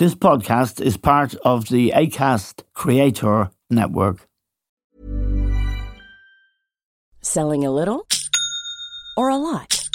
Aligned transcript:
This 0.00 0.14
podcast 0.14 0.80
is 0.80 0.96
part 0.96 1.34
of 1.44 1.68
the 1.68 1.92
ACAST 1.94 2.62
Creator 2.72 3.50
Network. 3.68 4.26
Selling 7.20 7.66
a 7.66 7.70
little 7.70 8.06
or 9.14 9.28
a 9.28 9.36
lot? 9.36 9.86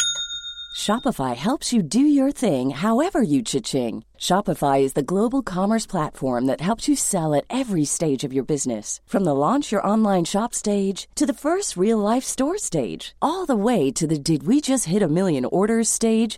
Shopify 0.78 1.36
helps 1.36 1.74
you 1.74 1.82
do 1.82 2.00
your 2.00 2.32
thing 2.32 2.70
however 2.70 3.24
you 3.24 3.42
cha-ching. 3.42 4.04
Shopify 4.20 4.82
is 4.84 4.94
the 4.94 5.02
global 5.02 5.42
commerce 5.42 5.88
platform 5.88 6.46
that 6.46 6.62
helps 6.62 6.88
you 6.88 6.96
sell 6.96 7.34
at 7.34 7.46
every 7.50 7.84
stage 7.84 8.24
of 8.24 8.32
your 8.32 8.44
business. 8.44 9.02
From 9.08 9.24
the 9.24 9.34
launch 9.34 9.72
your 9.72 9.88
online 9.88 10.26
shop 10.26 10.54
stage 10.54 11.08
to 11.16 11.26
the 11.26 11.34
first 11.34 11.76
real 11.76 11.98
life 11.98 12.24
store 12.24 12.60
stage, 12.60 13.16
all 13.24 13.48
the 13.48 13.56
way 13.56 13.90
to 13.94 14.06
the 14.06 14.20
did 14.20 14.46
we 14.46 14.62
just 14.62 14.86
hit 14.86 15.02
a 15.02 15.08
million 15.08 15.46
orders 15.46 15.90
stage. 15.90 16.38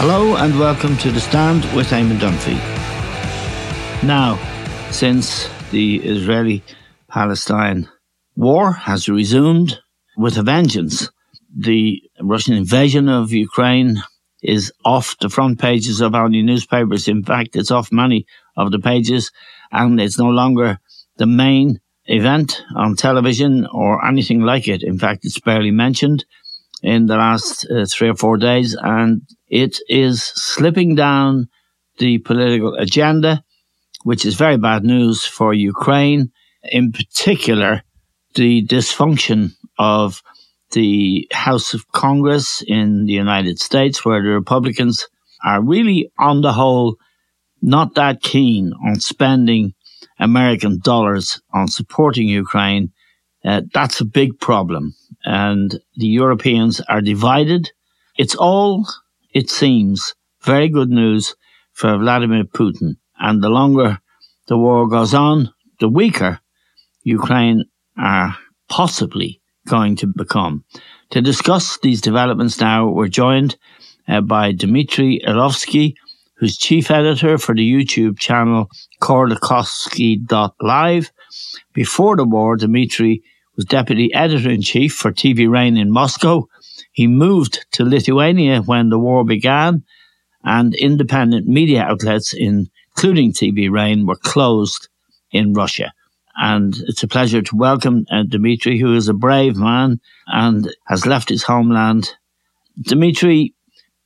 Hello 0.00 0.36
and 0.36 0.56
welcome 0.60 0.96
to 0.98 1.10
The 1.10 1.20
Stand 1.20 1.64
with 1.74 1.88
Eamon 1.88 2.20
Dunphy. 2.20 2.54
Now, 4.06 4.38
since 4.92 5.50
the 5.72 5.96
Israeli 5.96 6.62
Palestine 7.08 7.88
war 8.36 8.70
has 8.70 9.08
resumed 9.08 9.80
with 10.16 10.38
a 10.38 10.44
vengeance, 10.44 11.10
the 11.52 12.00
Russian 12.20 12.54
invasion 12.54 13.08
of 13.08 13.32
Ukraine 13.32 14.00
is 14.40 14.72
off 14.84 15.16
the 15.20 15.28
front 15.28 15.58
pages 15.58 16.00
of 16.00 16.14
our 16.14 16.28
newspapers. 16.28 17.08
In 17.08 17.24
fact, 17.24 17.56
it's 17.56 17.72
off 17.72 17.90
many 17.90 18.24
of 18.56 18.70
the 18.70 18.78
pages, 18.78 19.32
and 19.72 20.00
it's 20.00 20.16
no 20.16 20.28
longer 20.28 20.78
the 21.16 21.26
main 21.26 21.80
event 22.04 22.62
on 22.76 22.94
television 22.94 23.66
or 23.72 24.06
anything 24.06 24.42
like 24.42 24.68
it. 24.68 24.84
In 24.84 24.96
fact, 24.96 25.24
it's 25.24 25.40
barely 25.40 25.72
mentioned 25.72 26.24
in 26.84 27.06
the 27.06 27.16
last 27.16 27.66
uh, 27.68 27.84
three 27.84 28.10
or 28.10 28.14
four 28.14 28.36
days, 28.36 28.76
and 28.80 29.22
it 29.48 29.78
is 29.88 30.22
slipping 30.22 30.94
down 30.94 31.48
the 31.98 32.18
political 32.18 32.74
agenda, 32.74 33.42
which 34.04 34.24
is 34.24 34.34
very 34.34 34.56
bad 34.56 34.84
news 34.84 35.24
for 35.24 35.52
Ukraine, 35.52 36.30
in 36.62 36.92
particular, 36.92 37.82
the 38.34 38.64
dysfunction 38.66 39.52
of 39.78 40.22
the 40.72 41.26
House 41.32 41.74
of 41.74 41.90
Congress 41.92 42.62
in 42.66 43.06
the 43.06 43.12
United 43.12 43.58
States, 43.58 44.04
where 44.04 44.22
the 44.22 44.28
Republicans 44.28 45.08
are 45.44 45.62
really, 45.62 46.10
on 46.18 46.42
the 46.42 46.52
whole, 46.52 46.96
not 47.62 47.94
that 47.94 48.22
keen 48.22 48.72
on 48.86 49.00
spending 49.00 49.72
American 50.18 50.78
dollars 50.80 51.40
on 51.52 51.68
supporting 51.68 52.28
Ukraine. 52.28 52.92
Uh, 53.44 53.62
that's 53.72 54.00
a 54.00 54.04
big 54.04 54.38
problem. 54.40 54.94
And 55.24 55.80
the 55.96 56.06
Europeans 56.06 56.80
are 56.88 57.00
divided. 57.00 57.70
It's 58.16 58.34
all 58.34 58.86
it 59.34 59.50
seems, 59.50 60.14
very 60.42 60.68
good 60.68 60.90
news 60.90 61.34
for 61.72 61.98
Vladimir 61.98 62.44
Putin. 62.44 62.98
And 63.18 63.42
the 63.42 63.48
longer 63.48 63.98
the 64.46 64.58
war 64.58 64.86
goes 64.88 65.14
on, 65.14 65.52
the 65.80 65.88
weaker 65.88 66.40
Ukraine 67.02 67.64
are 67.96 68.36
possibly 68.68 69.40
going 69.66 69.96
to 69.96 70.06
become. 70.06 70.64
To 71.10 71.20
discuss 71.20 71.78
these 71.78 72.00
developments 72.00 72.60
now, 72.60 72.88
we're 72.88 73.08
joined 73.08 73.56
uh, 74.06 74.20
by 74.20 74.52
Dmitry 74.52 75.20
Elovsky, 75.26 75.94
who's 76.36 76.56
chief 76.56 76.88
editor 76.90 77.36
for 77.38 77.54
the 77.54 77.70
YouTube 77.70 78.18
channel 78.18 78.68
Khodorkovsky.live. 79.02 81.12
Before 81.74 82.16
the 82.16 82.24
war, 82.24 82.56
Dmitry 82.56 83.22
was 83.56 83.64
deputy 83.64 84.14
editor 84.14 84.50
in 84.50 84.62
chief 84.62 84.94
for 84.94 85.12
TV 85.12 85.50
Rain 85.50 85.76
in 85.76 85.90
Moscow 85.90 86.46
he 86.92 87.06
moved 87.06 87.66
to 87.72 87.84
Lithuania 87.84 88.60
when 88.62 88.90
the 88.90 88.98
war 88.98 89.24
began, 89.24 89.84
and 90.44 90.74
independent 90.74 91.46
media 91.46 91.82
outlets, 91.82 92.32
including 92.32 93.32
TV 93.32 93.70
Rain, 93.70 94.06
were 94.06 94.16
closed 94.16 94.88
in 95.30 95.52
Russia. 95.52 95.92
And 96.36 96.76
it's 96.86 97.02
a 97.02 97.08
pleasure 97.08 97.42
to 97.42 97.56
welcome 97.56 98.06
uh, 98.10 98.22
Dmitry, 98.22 98.78
who 98.78 98.94
is 98.94 99.08
a 99.08 99.14
brave 99.14 99.56
man 99.56 100.00
and 100.28 100.72
has 100.86 101.04
left 101.04 101.28
his 101.28 101.42
homeland. 101.42 102.14
Dmitry, 102.80 103.54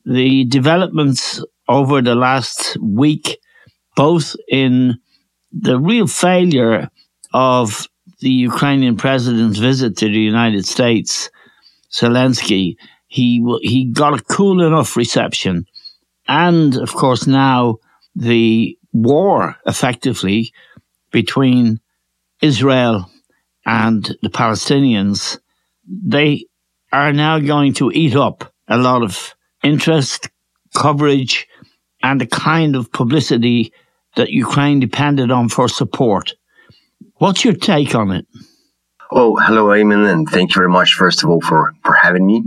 the 0.07 0.45
developments 0.47 1.45
over 1.69 2.01
the 2.01 2.15
last 2.15 2.77
week, 2.81 3.39
both 3.97 4.35
in 4.49 4.99
the 5.53 5.79
real 5.79 6.07
failure 6.07 6.91
of 7.35 7.87
the 8.21 8.31
Ukrainian 8.31 8.97
president's 8.97 9.59
visit 9.59 9.97
to 9.99 10.07
the 10.07 10.19
United 10.19 10.65
States 10.67 11.31
Zelensky, 11.93 12.77
he 13.07 13.45
he 13.61 13.85
got 13.85 14.19
a 14.19 14.23
cool 14.23 14.63
enough 14.63 14.97
reception, 14.97 15.67
and 16.27 16.77
of 16.77 16.95
course 16.95 17.27
now 17.27 17.77
the 18.17 18.79
war 18.93 19.57
effectively 19.67 20.53
between 21.11 21.81
Israel 22.41 23.11
and 23.65 24.17
the 24.23 24.31
Palestinians, 24.31 25.39
they 25.87 26.47
are 26.93 27.13
now 27.13 27.39
going 27.39 27.73
to 27.75 27.91
eat 27.93 28.17
up 28.17 28.53
a 28.69 28.77
lot 28.77 29.03
of 29.03 29.35
interest, 29.63 30.29
coverage, 30.75 31.47
and 32.03 32.21
the 32.21 32.27
kind 32.27 32.75
of 32.77 32.93
publicity 32.93 33.73
that 34.17 34.31
Ukraine 34.31 34.81
depended 34.81 35.31
on 35.31 35.49
for 35.49 35.69
support. 35.69 36.35
What's 37.17 37.45
your 37.45 37.55
take 37.55 37.95
on 37.95 38.11
it? 38.11 38.27
Oh, 39.15 39.37
hello, 39.37 39.67
Eamon, 39.67 40.11
and 40.11 40.27
thank 40.27 40.55
you 40.55 40.61
very 40.61 40.71
much, 40.71 40.95
first 40.95 41.23
of 41.23 41.29
all, 41.29 41.43
for, 41.43 41.75
for 41.85 41.93
having 41.93 42.27
me. 42.27 42.43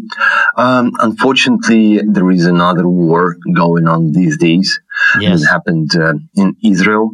Um, 0.58 0.94
unfortunately, 1.00 2.02
there 2.02 2.32
is 2.32 2.48
another 2.48 2.90
war 2.90 3.36
going 3.54 3.88
on 3.88 4.14
these 4.14 4.36
days. 4.40 4.80
Yes. 5.20 5.44
It 5.44 5.46
happened 5.46 5.92
uh, 5.96 6.16
in 6.36 6.56
Israel. 6.64 7.12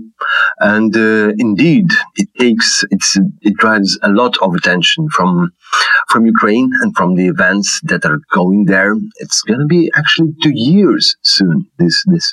And 0.60 0.96
uh, 0.96 1.34
indeed, 1.38 1.88
it 2.16 2.30
takes, 2.40 2.86
it's, 2.92 3.18
it 3.42 3.56
drives 3.56 4.00
a 4.02 4.10
lot 4.10 4.38
of 4.42 4.54
attention 4.54 5.10
from, 5.10 5.52
from 6.08 6.26
Ukraine 6.26 6.72
and 6.82 6.96
from 6.96 7.16
the 7.16 7.28
events 7.28 7.82
that 7.84 8.06
are 8.06 8.22
going 8.32 8.66
there. 8.66 8.96
It's 9.18 9.42
going 9.42 9.60
to 9.60 9.66
be 9.66 9.92
actually 9.98 10.34
two 10.42 10.54
years 10.54 11.18
soon, 11.24 11.66
this, 11.78 12.06
this, 12.08 12.32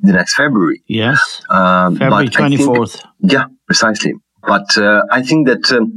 the 0.00 0.12
next 0.12 0.34
February. 0.34 0.82
Yes. 0.86 1.40
Um, 1.48 1.96
February 1.96 2.28
24th. 2.28 3.00
Think, 3.00 3.32
yeah, 3.32 3.44
precisely. 3.66 4.12
But 4.46 4.78
uh, 4.78 5.02
I 5.10 5.22
think 5.22 5.48
that 5.48 5.72
um, 5.72 5.96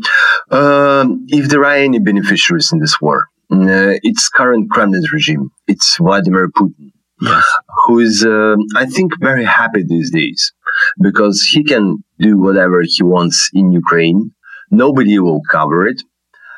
uh, 0.50 1.06
if 1.28 1.50
there 1.50 1.64
are 1.64 1.76
any 1.76 2.00
beneficiaries 2.00 2.72
in 2.74 2.80
this 2.80 3.00
war, 3.00 3.28
uh, 3.52 3.96
it's 4.04 4.28
current 4.30 4.70
Kremlin 4.72 5.04
regime. 5.14 5.52
It's 5.68 5.98
Vladimir 5.98 6.50
Putin, 6.50 6.92
yes. 7.22 7.44
who 7.86 8.00
is, 8.00 8.26
uh, 8.26 8.56
I 8.76 8.86
think, 8.88 9.14
very 9.20 9.46
happy 9.46 9.84
these 9.84 10.12
days 10.12 10.54
because 11.00 11.48
he 11.52 11.64
can 11.64 12.04
do 12.20 12.38
whatever 12.38 12.82
he 12.84 13.04
wants 13.04 13.52
in 13.54 13.72
Ukraine. 13.72 14.32
Nobody 14.72 15.20
will 15.20 15.42
cover 15.50 15.88
it, 15.88 16.02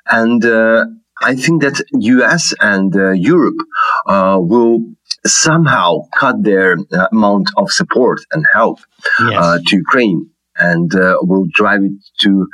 and 0.05 0.43
uh, 0.45 0.85
I 1.21 1.35
think 1.35 1.61
that 1.61 1.81
U.S. 1.93 2.53
and 2.59 2.93
uh, 2.95 3.11
Europe 3.11 3.59
will 4.05 4.79
somehow 5.25 6.01
cut 6.17 6.43
their 6.43 6.77
amount 7.11 7.51
of 7.55 7.71
support 7.71 8.19
and 8.33 8.43
help 8.53 8.79
yes. 9.19 9.61
to 9.67 9.75
Ukraine 9.77 10.31
and 10.69 10.93
uh, 10.95 11.17
will 11.29 11.47
drive 11.53 11.81
it 11.89 11.91
to 12.23 12.47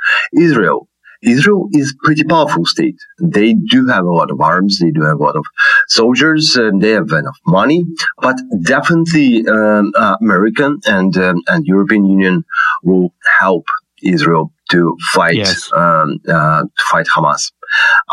Israel. 0.48 0.88
Israel 1.22 1.68
is 1.72 1.88
pretty 2.04 2.24
powerful 2.24 2.64
state. 2.64 2.98
They 3.20 3.50
do 3.54 3.88
have 3.88 4.04
a 4.04 4.14
lot 4.20 4.30
of 4.30 4.40
arms. 4.40 4.78
They 4.78 4.92
do 4.92 5.02
have 5.02 5.18
a 5.18 5.24
lot 5.28 5.36
of 5.36 5.44
soldiers. 5.88 6.44
And 6.56 6.80
they 6.80 6.90
have 6.90 7.10
enough 7.10 7.40
money. 7.60 7.80
But 8.26 8.36
definitely, 8.62 9.30
um, 9.48 9.92
uh, 9.96 10.16
American 10.20 10.78
and 10.86 11.16
um, 11.26 11.42
and 11.48 11.66
European 11.66 12.04
Union 12.16 12.44
will 12.88 13.08
help 13.40 13.64
Israel 14.02 14.52
to 14.70 14.80
fight 15.12 15.36
Yes. 15.36 15.70
um, 15.72 16.08
uh, 16.28 16.62
to 16.62 16.84
fight 16.92 17.08
Hamas. 17.14 17.42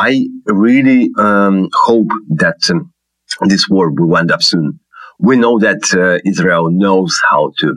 I 0.10 0.26
really 0.48 1.12
um, 1.18 1.70
hope 1.88 2.10
that 2.44 2.60
um, 2.72 2.92
this 3.52 3.64
war 3.70 3.92
will 3.92 4.18
end 4.18 4.32
up 4.32 4.42
soon. 4.42 4.80
We 5.20 5.38
know 5.38 5.60
that 5.60 5.82
uh, 5.94 6.20
Israel 6.30 6.70
knows 6.72 7.18
how 7.30 7.52
to 7.60 7.76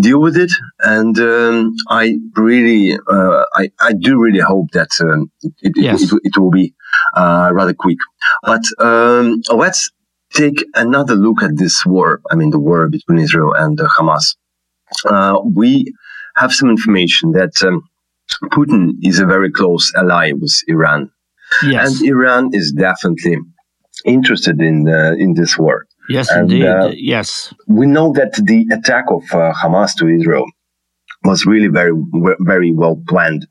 deal 0.00 0.20
with 0.20 0.36
it, 0.36 0.52
and 0.80 1.18
um, 1.18 1.74
I 1.88 2.16
really, 2.36 2.94
uh, 2.94 3.44
I, 3.54 3.70
I 3.80 3.92
do 3.92 4.18
really 4.20 4.40
hope 4.40 4.70
that 4.72 4.90
um, 5.02 5.30
it, 5.42 5.52
it, 5.62 5.72
Yes. 5.76 6.02
it, 6.12 6.20
it 6.24 6.38
will 6.38 6.50
be 6.50 6.74
uh, 7.14 7.50
rather 7.52 7.74
quick. 7.74 7.98
But 8.42 8.62
um, 8.78 9.42
let's 9.54 9.90
take 10.34 10.64
another 10.74 11.14
look 11.16 11.42
at 11.42 11.56
this 11.56 11.84
war. 11.84 12.20
I 12.30 12.34
mean, 12.36 12.50
the 12.50 12.58
war 12.60 12.88
between 12.88 13.18
Israel 13.18 13.54
and 13.54 13.80
uh, 13.80 13.88
Hamas. 13.98 14.36
Uh, 15.04 15.40
we 15.44 15.92
have 16.36 16.52
some 16.52 16.70
information 16.70 17.32
that 17.32 17.52
um, 17.62 17.82
Putin 18.44 18.92
is 19.02 19.18
a 19.18 19.26
very 19.26 19.50
close 19.50 19.92
ally 19.96 20.32
with 20.32 20.54
Iran, 20.68 21.10
Yes. 21.62 21.98
and 22.00 22.08
Iran 22.08 22.50
is 22.52 22.72
definitely 22.72 23.38
interested 24.04 24.60
in 24.60 24.88
uh, 24.88 25.14
in 25.18 25.34
this 25.34 25.58
war. 25.58 25.86
Yes, 26.08 26.30
and, 26.30 26.50
indeed. 26.50 26.66
uh, 26.66 26.92
yes. 26.94 27.52
We 27.66 27.86
know 27.86 28.12
that 28.12 28.34
the 28.34 28.66
attack 28.72 29.04
of 29.10 29.22
uh, 29.32 29.52
Hamas 29.52 29.94
to 29.96 30.08
Israel 30.08 30.46
was 31.24 31.46
really 31.46 31.68
very 31.68 31.92
very 32.40 32.72
well 32.72 33.02
planned, 33.08 33.46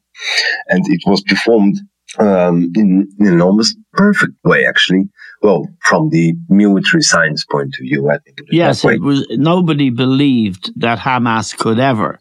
and 0.68 0.84
it 0.88 1.02
was 1.06 1.22
performed 1.22 1.80
um, 2.20 2.72
in, 2.76 3.08
in 3.20 3.28
an 3.28 3.42
almost 3.42 3.78
perfect 3.94 4.34
way. 4.44 4.66
Actually, 4.66 5.10
well, 5.42 5.68
from 5.84 6.10
the 6.10 6.34
military 6.50 7.04
science 7.04 7.46
point 7.46 7.76
of 7.80 7.84
view, 7.84 8.10
I 8.10 8.18
think. 8.20 8.40
it 8.40 8.46
was 8.48 8.54
Yes, 8.54 8.86
it 8.86 9.02
was. 9.02 9.28
Nobody 9.32 9.90
believed 9.90 10.72
that 10.80 11.00
Hamas 11.00 11.58
could 11.58 11.80
ever 11.80 12.20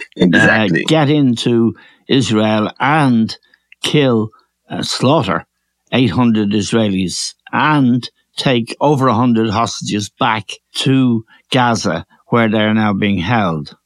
uh, 0.00 0.24
exactly. 0.24 0.84
get 0.84 1.08
into 1.08 1.74
Israel 2.08 2.70
and 2.78 3.36
kill, 3.82 4.30
uh, 4.68 4.82
slaughter 4.82 5.46
800 5.92 6.50
Israelis 6.50 7.34
and 7.52 8.08
take 8.36 8.76
over 8.80 9.06
100 9.06 9.50
hostages 9.50 10.10
back 10.18 10.50
to 10.76 11.24
Gaza, 11.50 12.06
where 12.28 12.48
they're 12.48 12.74
now 12.74 12.92
being 12.92 13.18
held. 13.18 13.76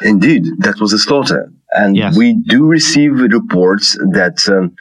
Indeed, 0.00 0.44
that 0.60 0.80
was 0.80 0.92
a 0.92 0.98
slaughter. 0.98 1.52
And 1.74 1.96
Yes. 1.96 2.16
we 2.16 2.34
do 2.34 2.64
receive 2.66 3.12
reports 3.12 3.96
that 4.12 4.38
um, 4.48 4.74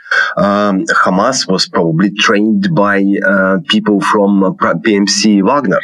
um, 0.43 0.85
Hamas 1.03 1.47
was 1.47 1.67
probably 1.67 2.11
trained 2.11 2.69
by 2.75 3.03
uh, 3.25 3.57
people 3.69 4.01
from 4.01 4.43
uh, 4.43 4.51
PMC 4.51 5.41
Wagner. 5.45 5.79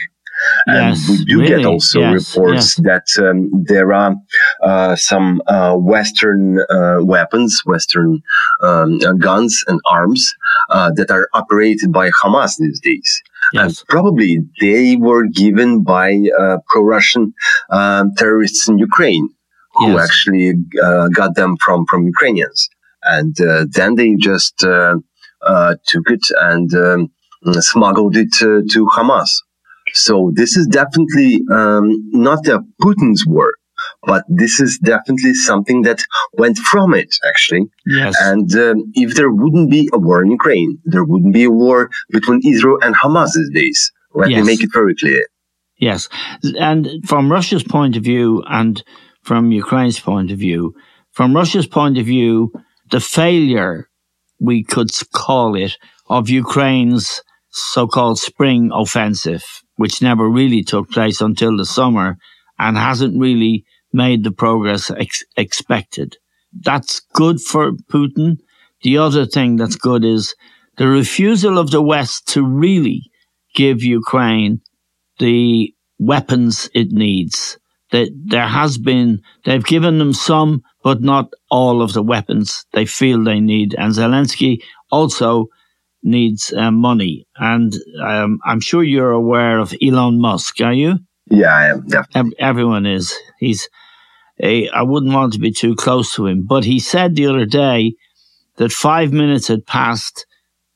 And 0.68 0.96
Yes, 0.96 1.10
we 1.10 1.26
do 1.26 1.48
get 1.48 1.66
also 1.66 2.00
yes, 2.00 2.36
reports 2.36 2.76
that 2.76 3.08
um, 3.20 3.50
there 3.68 3.92
are 3.94 4.16
uh, 4.62 4.96
some 4.96 5.42
uh, 5.48 5.76
Western 5.76 6.60
uh, 6.70 6.98
weapons, 7.02 7.62
Western 7.66 8.22
um, 8.62 9.00
uh, 9.04 9.14
guns 9.14 9.64
and 9.68 9.80
arms 9.86 10.34
uh, 10.70 10.92
that 10.96 11.10
are 11.12 11.28
operated 11.34 11.92
by 11.92 12.10
Hamas 12.20 12.52
these 12.60 12.80
days. 12.80 13.22
And 13.54 13.72
probably 13.88 14.40
they 14.60 14.96
were 14.96 15.26
given 15.28 15.84
by 15.84 16.10
uh, 16.40 16.58
pro-Russian 16.70 17.34
um, 17.70 18.12
terrorists 18.18 18.68
in 18.68 18.78
Ukraine, 18.78 19.30
who 19.76 19.92
Yes. 19.94 20.04
actually 20.06 20.54
uh, 20.84 21.08
got 21.20 21.36
them 21.36 21.52
from 21.64 21.86
from 21.90 22.02
Ukrainians, 22.16 22.60
and 23.04 23.34
uh, 23.40 23.66
then 23.78 23.96
they 23.96 24.16
just 24.16 24.64
uh, 24.64 24.96
uh, 25.52 25.76
took 25.92 26.06
it 26.16 26.26
and 26.50 26.68
um, 26.74 27.00
smuggled 27.72 28.16
it 28.18 28.34
uh, 28.42 28.62
to 28.74 28.80
Hamas. 28.96 29.32
So 29.94 30.14
this 30.40 30.58
is 30.58 30.66
definitely 30.68 31.32
um, 31.60 31.86
not 32.28 32.42
a 32.48 32.58
Putin's 32.82 33.24
war, 33.26 33.50
but 34.04 34.24
this 34.30 34.60
is 34.60 34.80
definitely 34.84 35.34
something 35.34 35.82
that 35.84 36.04
went 36.34 36.58
from 36.58 36.94
it, 36.94 37.16
actually. 37.28 37.66
Yes. 37.86 38.16
And 38.22 38.54
um, 38.56 38.92
if 38.94 39.16
there 39.16 39.32
wouldn't 39.32 39.70
be 39.70 39.90
a 39.94 39.98
war 40.00 40.24
in 40.24 40.32
Ukraine, 40.32 40.80
there 40.86 41.04
wouldn't 41.04 41.34
be 41.34 41.46
a 41.46 41.52
war 41.52 41.90
between 42.10 42.42
Israel 42.46 42.78
and 42.82 42.96
Hamas 42.96 43.32
these 43.36 43.50
days. 43.54 43.92
Let 44.14 44.30
Yes. 44.30 44.40
me 44.40 44.46
make 44.52 44.64
it 44.64 44.70
very 44.74 44.96
clear. 44.96 45.26
Yes. 45.80 46.10
And 46.60 46.88
from 47.06 47.32
Russia's 47.32 47.64
point 47.64 47.96
of 47.98 48.04
view 48.04 48.44
and 48.48 48.84
from 49.22 49.52
Ukraine's 49.52 50.00
point 50.00 50.32
of 50.32 50.40
view, 50.40 50.74
from 51.12 51.36
Russia's 51.36 51.68
point 51.68 51.98
of 51.98 52.06
view, 52.06 52.52
the 52.92 53.00
failure, 53.00 53.90
we 54.40 54.64
could 54.64 54.90
call 55.14 55.56
it, 55.56 55.78
of 56.10 56.30
Ukraine's 56.30 57.22
so-called 57.50 58.20
spring 58.20 58.72
offensive, 58.74 59.44
which 59.76 60.02
never 60.02 60.30
really 60.30 60.64
took 60.64 60.90
place 60.90 61.22
until 61.22 61.58
the 61.58 61.66
summer 61.66 62.18
and 62.60 62.78
hasn't 62.78 63.20
really 63.20 63.66
made 63.94 64.24
the 64.24 64.32
progress 64.32 64.92
ex- 64.92 65.26
expected. 65.36 66.18
That's 66.54 67.02
good 67.14 67.42
for 67.42 67.72
Putin. 67.92 68.38
The 68.84 68.98
other 68.98 69.26
thing 69.26 69.56
that's 69.58 69.76
good 69.76 70.04
is 70.06 70.36
the 70.78 70.88
refusal 70.88 71.58
of 71.58 71.72
the 71.72 71.82
West 71.82 72.28
to 72.30 72.44
really 72.44 73.04
give 73.56 73.84
Ukraine 73.84 74.62
the 75.20 75.74
weapons 76.00 76.70
it 76.74 76.92
needs. 76.92 77.58
That 77.92 78.10
there 78.14 78.48
has 78.48 78.78
been, 78.78 79.22
they've 79.46 79.64
given 79.64 79.98
them 79.98 80.14
some, 80.14 80.62
but 80.84 81.02
not 81.02 81.32
all 81.50 81.82
of 81.82 81.94
the 81.94 82.04
weapons 82.04 82.66
they 82.74 82.86
feel 82.86 83.24
they 83.24 83.40
need. 83.40 83.76
And 83.78 83.94
Zelensky 83.94 84.62
also 84.92 85.48
needs 86.04 86.54
uh, 86.54 86.72
money. 86.72 87.28
And 87.38 87.74
um, 88.04 88.40
I'm 88.46 88.60
sure 88.60 88.84
you're 88.84 89.12
aware 89.12 89.58
of 89.60 89.74
Elon 89.82 90.20
Musk, 90.20 90.62
are 90.62 90.74
you? 90.74 91.00
Yeah, 91.30 91.54
I 91.54 91.66
am 91.70 91.88
definitely. 91.88 92.40
Everyone 92.40 92.86
is. 92.86 93.14
He's 93.40 93.70
a, 94.42 94.70
I 94.70 94.84
wouldn't 94.84 95.14
want 95.14 95.34
to 95.34 95.40
be 95.40 95.52
too 95.52 95.76
close 95.76 96.14
to 96.16 96.28
him, 96.28 96.44
but 96.44 96.64
he 96.64 96.80
said 96.80 97.16
the 97.16 97.28
other 97.28 97.46
day 97.46 97.96
that 98.58 98.72
five 98.72 99.12
minutes 99.12 99.48
had 99.48 99.66
passed 99.66 100.26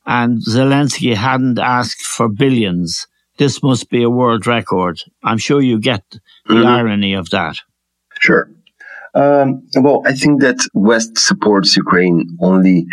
and 0.04 0.40
Zelensky 0.44 1.14
hadn't 1.14 1.58
asked 1.58 2.02
for 2.02 2.28
billions. 2.28 3.06
This 3.38 3.62
must 3.62 3.88
be 3.88 4.02
a 4.02 4.10
world 4.10 4.46
record. 4.46 4.98
I'm 5.22 5.38
sure 5.38 5.60
you 5.60 5.78
get 5.78 6.04
the 6.46 6.54
Mhm. 6.54 6.66
irony 6.66 7.14
of 7.14 7.30
that. 7.30 7.56
Sure. 8.20 8.50
Um, 9.14 9.62
well, 9.76 10.02
I 10.06 10.14
think 10.14 10.40
that 10.40 10.58
West 10.74 11.18
supports 11.18 11.76
Ukraine 11.76 12.36
only 12.40 12.86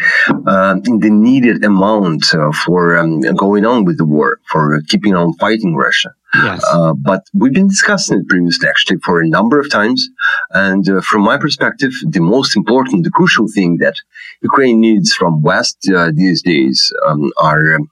um, 0.47 0.81
in 0.85 0.99
the 0.99 1.09
needed 1.09 1.63
amount 1.63 2.33
uh, 2.33 2.51
for 2.51 2.97
um, 2.97 3.21
going 3.35 3.65
on 3.65 3.85
with 3.85 3.97
the 3.97 4.05
war, 4.05 4.39
for 4.51 4.81
keeping 4.89 5.15
on 5.15 5.33
fighting 5.35 5.75
Russia. 5.75 6.11
Yes. 6.33 6.63
Uh, 6.71 6.93
but 6.93 7.23
we've 7.33 7.53
been 7.53 7.67
discussing 7.67 8.19
it 8.19 8.27
previously, 8.27 8.67
actually, 8.69 8.99
for 8.99 9.19
a 9.19 9.27
number 9.27 9.59
of 9.59 9.69
times. 9.69 10.07
And 10.51 10.87
uh, 10.87 11.01
from 11.01 11.21
my 11.23 11.37
perspective, 11.37 11.91
the 12.07 12.19
most 12.21 12.55
important, 12.55 13.03
the 13.03 13.09
crucial 13.09 13.47
thing 13.47 13.77
that 13.77 13.95
Ukraine 14.41 14.79
needs 14.79 15.13
from 15.13 15.41
West 15.41 15.77
uh, 15.95 16.11
these 16.13 16.41
days 16.43 16.93
um, 17.07 17.31
are 17.37 17.75
um, 17.75 17.89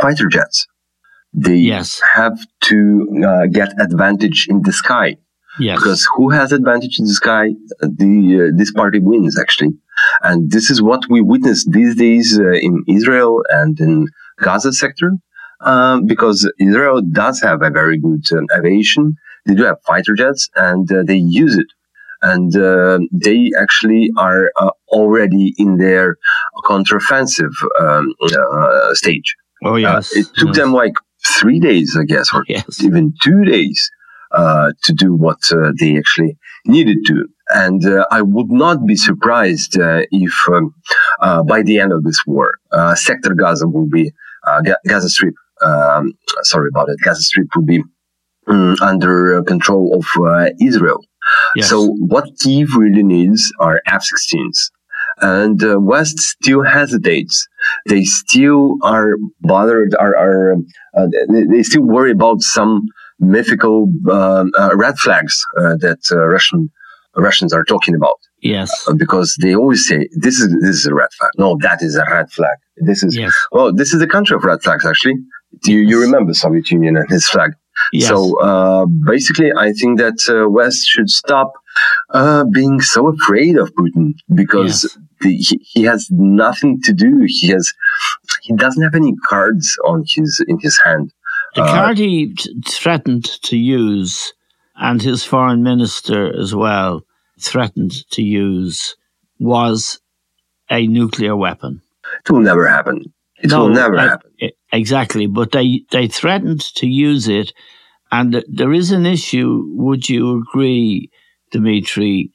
fighter 0.00 0.28
jets. 0.28 0.66
They 1.34 1.56
Yes. 1.56 2.00
have 2.14 2.38
to 2.62 2.78
uh, 3.26 3.46
get 3.46 3.70
advantage 3.80 4.46
in 4.48 4.62
the 4.62 4.72
sky 4.72 5.16
yes. 5.60 5.78
because 5.78 6.06
who 6.16 6.30
has 6.30 6.52
advantage 6.52 6.98
in 6.98 7.04
the 7.04 7.12
sky? 7.12 7.48
The 7.80 8.48
uh, 8.50 8.56
this 8.56 8.72
party 8.72 8.98
wins 8.98 9.38
actually, 9.38 9.72
and 10.22 10.50
this 10.50 10.70
is 10.70 10.80
what 10.80 11.02
we 11.10 11.20
witness 11.20 11.66
these 11.66 11.94
days 11.96 12.38
uh, 12.40 12.52
in 12.52 12.82
Israel 12.88 13.42
and 13.50 13.78
in 13.78 14.08
Gaza 14.40 14.72
sector. 14.72 15.12
Um, 15.60 16.06
because 16.06 16.50
Israel 16.60 17.02
does 17.02 17.40
have 17.40 17.62
a 17.62 17.70
very 17.70 17.98
good 17.98 18.24
um, 18.32 18.46
aviation, 18.56 19.16
they 19.46 19.54
do 19.54 19.64
have 19.64 19.76
fighter 19.86 20.14
jets, 20.14 20.48
and 20.54 20.90
uh, 20.92 21.02
they 21.04 21.16
use 21.16 21.56
it, 21.56 21.66
and 22.22 22.56
uh, 22.56 22.98
they 23.12 23.50
actually 23.60 24.10
are 24.16 24.52
uh, 24.60 24.70
already 24.88 25.54
in 25.58 25.78
their 25.78 26.16
counteroffensive 26.64 27.50
um, 27.80 28.14
uh, 28.22 28.94
stage. 28.94 29.34
oh, 29.64 29.76
yes. 29.76 30.14
it 30.14 30.26
took 30.36 30.48
yes. 30.48 30.56
them 30.56 30.72
like 30.72 30.94
three 31.40 31.58
days, 31.60 31.96
I 32.00 32.04
guess, 32.04 32.32
or 32.32 32.44
Yes. 32.48 32.82
even 32.82 33.12
two 33.22 33.44
days 33.44 33.90
uh, 34.32 34.72
to 34.84 34.92
do 34.92 35.14
what 35.14 35.38
uh, 35.50 35.72
they 35.78 35.96
actually 35.98 36.36
needed 36.66 36.98
to. 37.06 37.26
And 37.50 37.84
uh, 37.84 38.04
I 38.10 38.20
would 38.22 38.50
not 38.50 38.86
be 38.86 38.94
surprised 38.94 39.78
uh, 39.78 40.02
if 40.10 40.32
um, 40.52 40.74
uh, 41.20 41.42
by 41.42 41.62
the 41.62 41.80
end 41.80 41.92
of 41.92 42.04
this 42.04 42.20
war, 42.26 42.52
uh, 42.70 42.94
Sector 42.94 43.34
Gaza 43.34 43.66
will 43.66 43.88
be, 43.88 44.12
uh, 44.46 44.60
Ga- 44.60 44.76
Gaza 44.86 45.08
Strip, 45.08 45.34
um, 45.62 46.12
sorry 46.42 46.68
about 46.72 46.88
it, 46.88 46.98
Gaza 47.02 47.22
Strip 47.22 47.48
will 47.54 47.64
be 47.64 47.82
um, 48.46 48.76
under 48.80 49.38
uh, 49.38 49.42
control 49.42 49.98
of 49.98 50.06
uh, 50.22 50.50
Israel. 50.60 51.00
Yes. 51.54 51.68
So 51.68 51.88
what 51.98 52.24
Kiev 52.40 52.68
really 52.76 53.02
needs 53.02 53.52
are 53.60 53.80
F-16s. 53.86 54.70
And 55.20 55.62
uh, 55.64 55.80
West 55.80 56.18
still 56.20 56.62
hesitates. 56.62 57.46
They 57.88 58.04
still 58.04 58.76
are 58.82 59.16
bothered, 59.40 59.94
are, 59.98 60.16
are 60.16 60.52
um, 60.52 60.66
uh, 60.96 61.06
they, 61.50 61.62
still 61.62 61.82
worry 61.82 62.12
about 62.12 62.40
some 62.40 62.86
mythical 63.18 63.92
um, 64.10 64.52
uh, 64.58 64.76
red 64.76 64.96
flags 64.98 65.42
uh, 65.58 65.74
that 65.80 65.98
uh, 66.12 66.24
Russian 66.26 66.70
Russians 67.16 67.52
are 67.52 67.64
talking 67.64 67.96
about. 67.96 68.14
Yes. 68.40 68.70
Uh, 68.86 68.94
because 68.94 69.36
they 69.42 69.54
always 69.54 69.88
say 69.88 70.08
this 70.12 70.38
is 70.38 70.54
this 70.60 70.76
is 70.76 70.86
a 70.86 70.94
red 70.94 71.08
flag. 71.18 71.30
No, 71.36 71.58
that 71.62 71.82
is 71.82 71.96
a 71.96 72.04
red 72.10 72.30
flag. 72.30 72.56
This 72.76 73.02
is 73.02 73.16
yes. 73.16 73.34
well, 73.50 73.72
this 73.72 73.92
is 73.92 73.98
the 73.98 74.06
country 74.06 74.36
of 74.36 74.44
red 74.44 74.62
flags. 74.62 74.86
Actually, 74.86 75.16
you 75.64 75.78
you 75.78 76.00
remember 76.00 76.34
Soviet 76.34 76.70
Union 76.70 76.96
and 76.96 77.08
his 77.10 77.26
flag. 77.28 77.52
Yes. 77.92 78.08
So 78.08 78.38
uh, 78.40 78.86
basically, 78.86 79.52
I 79.56 79.72
think 79.72 79.98
that 79.98 80.18
uh, 80.28 80.48
West 80.50 80.84
should 80.86 81.08
stop 81.08 81.52
uh, 82.12 82.44
being 82.44 82.80
so 82.80 83.08
afraid 83.08 83.56
of 83.56 83.72
Putin 83.74 84.14
because 84.34 84.82
Yes. 84.84 84.98
the, 85.20 85.36
he, 85.36 85.60
he 85.62 85.82
has 85.84 86.08
nothing 86.10 86.80
to 86.82 86.92
do. 86.92 87.24
He 87.26 87.48
has 87.48 87.72
he 88.42 88.54
doesn't 88.56 88.82
have 88.82 88.94
any 88.96 89.14
cards 89.28 89.76
on 89.84 90.04
his 90.14 90.42
in 90.48 90.58
his 90.60 90.78
hand. 90.84 91.12
The 91.54 91.62
Uh, 91.62 91.74
card 91.74 91.98
he 91.98 92.34
t- 92.34 92.60
threatened 92.66 93.24
to 93.48 93.56
use, 93.56 94.32
and 94.76 95.00
his 95.00 95.24
foreign 95.24 95.62
minister 95.62 96.20
as 96.42 96.54
well 96.54 97.04
threatened 97.40 97.94
to 98.10 98.22
use, 98.22 98.96
was 99.38 100.00
a 100.70 100.86
nuclear 100.86 101.34
weapon. 101.36 101.80
It 102.24 102.30
will 102.32 102.40
never 102.50 102.66
happen. 102.68 102.96
It 103.44 103.52
will 103.52 103.68
never 103.70 103.96
I- 103.98 104.08
happen. 104.12 104.30
I- 104.42 104.57
exactly, 104.72 105.26
but 105.26 105.52
they 105.52 105.84
they 105.90 106.08
threatened 106.08 106.60
to 106.76 106.86
use 106.86 107.28
it, 107.28 107.52
and 108.10 108.44
there 108.48 108.72
is 108.72 108.90
an 108.90 109.06
issue. 109.06 109.64
Would 109.74 110.08
you 110.08 110.40
agree, 110.40 111.10
Dmitry? 111.50 112.32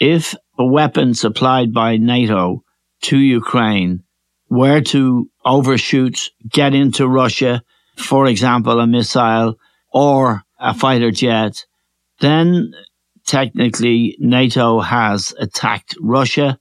If 0.00 0.34
a 0.58 0.64
weapon 0.64 1.14
supplied 1.14 1.72
by 1.72 1.96
NATO 1.96 2.62
to 3.02 3.18
Ukraine 3.18 4.04
were 4.48 4.80
to 4.80 5.30
overshoot, 5.44 6.30
get 6.48 6.74
into 6.74 7.08
Russia, 7.08 7.62
for 7.96 8.26
example, 8.26 8.80
a 8.80 8.86
missile 8.86 9.58
or 9.92 10.42
a 10.60 10.74
fighter 10.74 11.10
jet, 11.10 11.64
then 12.20 12.72
technically 13.26 14.16
NATO 14.18 14.80
has 14.80 15.34
attacked 15.38 15.96
Russia, 16.00 16.58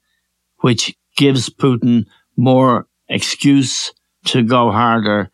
which 0.60 0.96
gives 1.16 1.50
Putin 1.50 2.06
more 2.36 2.88
excuse 3.08 3.94
to 4.28 4.44
go 4.44 4.72
harder. 4.72 5.30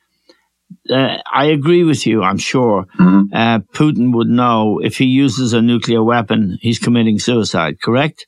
Uh, 0.90 1.18
I 1.32 1.46
agree 1.46 1.84
with 1.84 2.06
you, 2.08 2.24
I'm 2.24 2.38
sure. 2.38 2.86
Mhm. 3.00 3.24
Uh, 3.34 3.60
Putin 3.74 4.14
would 4.16 4.28
know 4.28 4.80
if 4.84 4.98
he 4.98 5.06
uses 5.06 5.54
a 5.54 5.62
nuclear 5.62 6.04
weapon, 6.04 6.58
he's 6.62 6.80
committing 6.80 7.20
suicide, 7.20 7.76
correct? 7.82 8.26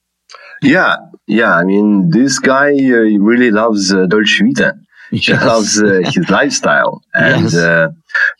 Yeah, 0.61 0.95
yeah. 1.27 1.53
I 1.53 1.63
mean, 1.63 2.09
this 2.11 2.39
guy 2.39 2.69
uh, 2.71 3.19
really 3.29 3.51
loves 3.51 3.93
uh, 3.93 4.05
Dolce 4.07 4.43
Vita. 4.45 4.73
He 5.11 5.33
loves 5.33 5.81
uh, 5.81 6.01
his 6.13 6.29
lifestyle, 6.39 7.01
and 7.13 7.43
Yes. 7.43 7.55
uh, 7.55 7.87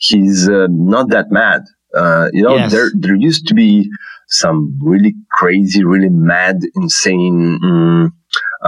he's 0.08 0.48
uh, 0.48 0.66
not 0.70 1.10
that 1.10 1.26
mad. 1.30 1.60
Uh, 1.94 2.26
you 2.32 2.42
know, 2.42 2.56
Yes. 2.56 2.72
there 2.72 2.88
there 3.04 3.14
used 3.30 3.46
to 3.48 3.54
be 3.54 3.88
some 4.28 4.58
really 4.90 5.14
crazy, 5.38 5.82
really 5.84 6.10
mad, 6.34 6.56
insane 6.74 7.38
mm, 7.62 8.04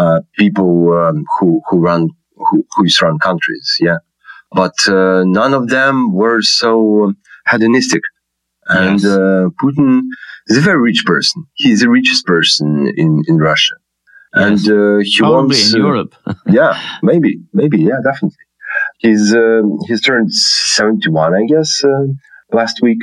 uh, 0.01 0.21
people 0.41 0.71
um, 1.01 1.25
who 1.35 1.61
who 1.69 1.77
run 1.89 2.03
who, 2.51 2.65
who 2.77 2.85
used 2.85 2.99
to 3.01 3.07
run 3.07 3.19
countries. 3.19 3.77
Yeah, 3.81 3.99
but 4.53 4.75
uh, 4.89 5.23
none 5.25 5.55
of 5.55 5.69
them 5.69 6.13
were 6.13 6.43
so 6.43 7.05
um, 7.05 7.17
hedonistic. 7.51 8.03
And 8.71 9.01
Yes. 9.01 9.11
uh, 9.17 9.49
Putin 9.63 10.03
is 10.49 10.59
a 10.59 10.61
very 10.61 10.81
rich 10.91 11.03
person. 11.07 11.45
He's 11.55 11.81
the 11.81 11.89
richest 11.89 12.27
person 12.27 12.93
in 12.97 13.23
in 13.27 13.37
Russia, 13.39 13.77
and 14.35 14.59
Yes. 14.61 14.69
uh, 14.69 14.99
he 15.03 15.19
Probably 15.19 15.37
wants 15.37 15.75
in 15.75 15.81
uh, 15.81 15.85
Europe. 15.87 16.13
yeah, 16.59 16.73
maybe, 17.03 17.41
maybe, 17.61 17.79
yeah, 17.91 18.01
definitely. 18.05 18.45
He's 18.99 19.35
um, 19.35 19.79
he's 19.87 20.03
turned 20.03 20.31
seventy 20.79 21.09
one, 21.23 21.33
I 21.35 21.45
guess, 21.53 21.71
uh, 21.93 22.07
last 22.53 22.77
week. 22.83 23.01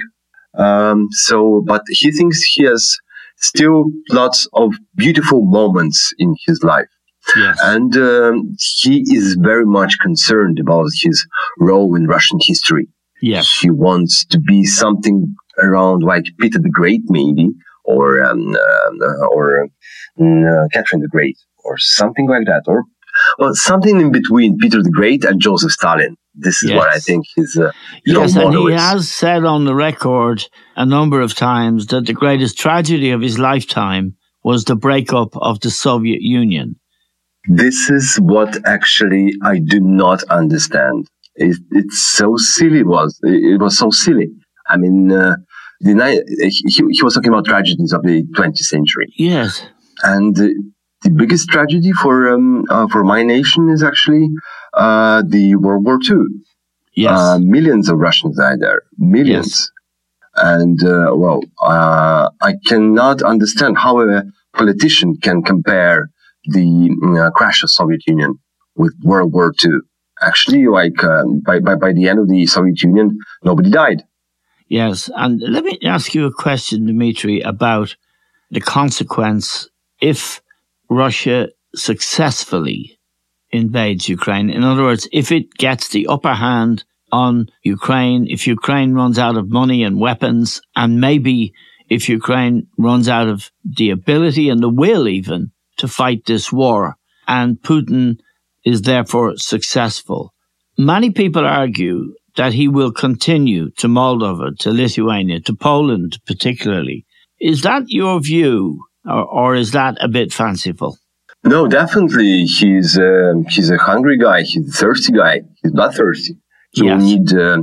Um, 0.66 1.08
so, 1.12 1.64
but 1.66 1.82
he 1.90 2.12
thinks 2.12 2.38
he 2.44 2.64
has 2.72 2.84
still 3.38 3.86
lots 4.12 4.48
of 4.54 4.68
beautiful 4.96 5.42
moments 5.60 6.14
in 6.18 6.36
his 6.46 6.64
life, 6.64 6.92
yes. 7.36 7.58
and 7.64 7.96
um, 7.98 8.56
he 8.82 9.04
is 9.08 9.38
very 9.40 9.66
much 9.66 9.98
concerned 10.02 10.60
about 10.60 10.88
his 11.02 11.28
role 11.60 11.96
in 11.96 12.08
Russian 12.08 12.40
history. 12.42 12.88
yes. 13.22 13.60
He 13.62 13.70
wants 13.70 14.26
to 14.26 14.40
be 14.40 14.66
something 14.66 15.36
around 15.62 16.04
like 16.04 16.26
Peter 16.40 16.60
the 16.60 16.70
Great, 16.70 17.02
maybe, 17.08 17.50
or 17.84 18.24
um, 18.24 18.56
uh, 18.56 19.28
or 19.28 19.64
uh, 19.64 20.68
Catherine 20.74 21.02
the 21.02 21.08
Great, 21.10 21.38
or 21.64 21.78
something 21.78 22.28
like 22.28 22.46
that, 22.46 22.64
or 22.68 22.84
well, 23.40 23.52
something 23.54 24.00
in 24.02 24.12
between 24.12 24.58
Peter 24.58 24.82
the 24.84 24.92
Great 24.92 25.24
and 25.24 25.40
Joseph 25.42 25.72
Stalin. 25.72 26.18
This 26.34 26.62
is 26.64 26.72
what 26.74 26.90
I 26.90 27.00
think 27.00 27.26
his 27.36 27.58
uh, 27.58 27.72
Yes, 28.06 28.36
and 28.36 28.54
he 28.54 28.74
is. 28.74 28.82
has 28.82 29.10
said 29.10 29.46
on 29.46 29.64
the 29.64 29.74
record 29.74 30.46
a 30.76 30.86
number 30.86 31.22
of 31.22 31.34
times 31.34 31.88
that 31.88 32.06
the 32.06 32.14
greatest 32.14 32.58
tragedy 32.58 33.12
of 33.12 33.22
his 33.22 33.40
lifetime 33.40 34.18
was 34.44 34.66
the 34.66 34.76
breakup 34.76 35.36
of 35.38 35.62
the 35.62 35.72
Soviet 35.72 36.22
Union. 36.22 36.76
This 37.48 37.90
is 37.90 38.16
what 38.18 38.58
actually 38.66 39.34
I 39.44 39.60
do 39.60 39.80
not 39.80 40.24
understand. 40.24 41.08
It, 41.36 41.58
it's 41.72 42.08
so 42.14 42.38
silly. 42.38 42.80
It 42.80 42.88
was 42.88 43.20
it 43.24 43.60
was 43.60 43.78
so 43.78 43.90
silly. 43.92 44.30
I 44.68 44.78
mean, 44.78 45.12
uh, 45.12 45.36
the 45.82 46.24
he, 46.50 46.84
he 46.92 47.04
was 47.04 47.14
talking 47.14 47.32
about 47.32 47.46
tragedies 47.46 47.94
of 47.94 48.02
the 48.04 48.24
20th 48.36 48.58
century. 48.58 49.08
Yes, 49.18 49.64
And 50.04 50.38
uh, 50.40 50.48
the 51.04 51.10
biggest 51.12 51.50
tragedy 51.50 51.92
for 51.92 52.30
um, 52.34 52.66
uh, 52.70 52.88
for 52.88 53.04
my 53.04 53.22
nation 53.22 53.70
is 53.70 53.84
actually 53.84 54.28
uh, 54.74 55.22
the 55.28 55.56
World 55.56 55.86
War 55.86 56.00
II. 56.10 56.24
yes, 56.96 57.12
Uh, 57.12 57.38
millions 57.40 57.90
of 57.90 57.98
Russians 58.00 58.38
died 58.38 58.60
there. 58.62 58.82
Millions. 58.98 59.52
Yes. 59.54 59.72
And 60.38 60.84
uh, 60.84 61.12
well, 61.16 61.42
uh, 61.62 62.30
I 62.42 62.56
cannot 62.66 63.22
understand 63.22 63.78
how 63.78 64.00
a 64.02 64.24
politician 64.54 65.16
can 65.22 65.44
compare 65.44 66.10
the 66.48 67.22
uh, 67.22 67.32
crash 67.32 67.64
of 67.64 67.72
Soviet 67.72 68.02
Union 68.08 68.38
with 68.76 68.94
World 69.04 69.34
War 69.34 69.54
II. 69.64 69.72
Actually, 70.22 70.68
like 70.68 71.04
um, 71.04 71.42
by, 71.46 71.60
by 71.60 71.76
by 71.76 71.92
the 71.92 72.08
end 72.08 72.20
of 72.20 72.30
the 72.30 72.46
Soviet 72.46 72.82
Union, 72.82 73.18
nobody 73.44 73.70
died. 73.70 74.04
yes. 74.68 75.10
And 75.16 75.42
let 75.42 75.64
me 75.64 75.78
ask 75.84 76.16
you 76.16 76.26
a 76.26 76.34
question, 76.34 76.86
Dmitry, 76.86 77.42
about 77.42 77.96
the 78.52 78.62
consequence 78.62 79.70
if 80.00 80.42
Russia 80.90 81.50
successfully 81.76 82.98
invades 83.52 84.08
Ukraine. 84.08 84.50
In 84.50 84.64
other 84.64 84.84
words, 84.84 85.08
if 85.12 85.32
it 85.32 85.54
gets 85.56 85.90
the 85.90 86.08
upper 86.08 86.34
hand 86.34 86.86
on 87.12 87.48
Ukraine, 87.64 88.28
if 88.30 88.48
Ukraine 88.48 88.94
runs 88.94 89.18
out 89.20 89.38
of 89.38 89.50
money 89.50 89.84
and 89.84 90.00
weapons, 90.00 90.62
and 90.76 91.02
maybe 91.02 91.54
if 91.90 92.10
Ukraine 92.10 92.68
runs 92.78 93.08
out 93.08 93.28
of 93.28 93.52
the 93.64 93.90
ability 93.90 94.50
and 94.50 94.62
the 94.62 94.70
will 94.70 95.08
even 95.08 95.52
to 95.78 95.88
fight 95.88 96.26
this 96.26 96.52
war, 96.52 96.96
and 97.28 97.58
Putin 97.62 98.18
is 98.66 98.82
therefore 98.84 99.38
successful. 99.38 100.34
Many 100.78 101.12
people 101.12 101.46
argue 101.46 102.14
that 102.36 102.54
he 102.54 102.68
will 102.68 102.92
continue 102.92 103.70
to 103.78 103.88
Moldova, 103.88 104.58
to 104.60 104.72
Lithuania, 104.72 105.40
to 105.42 105.54
Poland 105.56 106.20
particularly. 106.26 107.06
Is 107.40 107.62
that 107.62 107.84
your 107.88 108.20
view, 108.20 108.84
or, 109.06 109.24
or 109.24 109.56
is 109.56 109.72
that 109.72 109.98
a 110.02 110.08
bit 110.08 110.34
fanciful? 110.34 110.98
No, 111.44 111.68
definitely, 111.68 112.46
he's 112.46 112.98
uh, 112.98 113.34
he's 113.50 113.70
a 113.70 113.78
hungry 113.78 114.18
guy. 114.18 114.42
He's 114.42 114.68
a 114.68 114.78
thirsty 114.78 115.14
guy. 115.14 115.42
He's 115.62 115.72
bloodthirsty. 115.72 116.38
He 116.72 116.82
will 116.82 117.00
Yes. 117.00 117.04
need 117.04 117.34
uh, 117.34 117.58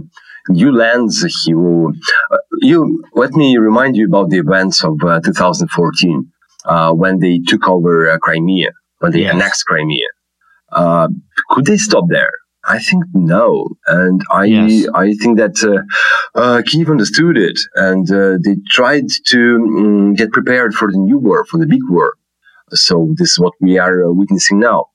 new 0.49 0.73
lands. 0.73 1.15
He 1.45 1.53
will. 1.55 1.89
Uh, 2.31 2.37
you 2.61 3.03
let 3.15 3.33
me 3.33 3.57
remind 3.59 3.97
you 3.97 4.07
about 4.07 4.31
the 4.31 4.39
events 4.39 4.85
of 4.85 4.95
uh, 5.05 5.21
2014 5.21 6.32
uh, 6.65 6.93
when 6.93 7.19
they 7.19 7.41
took 7.47 7.69
over 7.69 8.11
uh, 8.11 8.19
Crimea, 8.19 8.71
when 8.99 9.13
they 9.13 9.21
Yes. 9.21 9.35
annexed 9.35 9.67
Crimea. 9.67 10.09
Uh, 10.71 11.09
could 11.51 11.67
they 11.67 11.77
stop 11.77 12.05
there? 12.09 12.33
I 12.65 12.79
think 12.79 13.05
no, 13.13 13.71
and 13.89 14.23
I 14.31 14.45
Yes. 14.45 14.87
I 14.95 15.15
think 15.15 15.37
that 15.39 15.57
uh, 15.65 15.83
uh, 16.41 16.63
Kiev 16.65 16.89
understood 16.89 17.37
it, 17.37 17.59
and 17.75 18.09
uh, 18.11 18.39
they 18.45 18.57
tried 18.71 19.07
to 19.33 19.39
mm, 19.59 20.17
get 20.17 20.31
prepared 20.31 20.73
for 20.75 20.91
the 20.91 20.99
new 20.99 21.19
war, 21.19 21.45
for 21.45 21.59
the 21.59 21.67
big 21.67 21.83
war. 21.91 22.15
So 22.71 22.95
this 23.19 23.33
is 23.33 23.39
what 23.39 23.53
we 23.61 23.79
are 23.79 24.05
uh, 24.07 24.13
witnessing 24.13 24.61
now. 24.61 24.87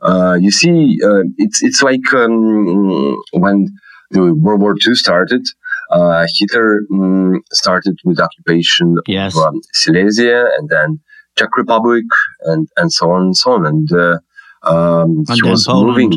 Uh, 0.00 0.36
you 0.38 0.50
see, 0.50 0.98
uh, 1.02 1.22
it's 1.38 1.62
it's 1.62 1.82
like 1.82 2.06
um, 2.12 3.16
when 3.32 3.68
the 4.10 4.34
World 4.34 4.60
War 4.60 4.74
II 4.86 4.94
started. 4.94 5.44
Uh, 5.90 6.26
Hitler 6.38 6.80
mm, 6.90 7.36
started 7.52 7.96
with 8.04 8.18
occupation 8.18 8.96
Yes. 9.06 9.36
of 9.36 9.42
um, 9.44 9.60
Silesia 9.72 10.48
and 10.58 10.68
then 10.68 11.00
Czech 11.36 11.56
Republic 11.56 12.04
and 12.50 12.68
and 12.76 12.92
so 12.92 13.10
on 13.10 13.22
and 13.28 13.36
so 13.36 13.52
on. 13.52 13.66
And 13.66 13.86
uh, 13.92 14.18
um, 14.72 15.24
And 15.28 15.36
he 15.36 15.42
was 15.50 15.64
Poland. 15.66 15.86
moving. 15.88 16.12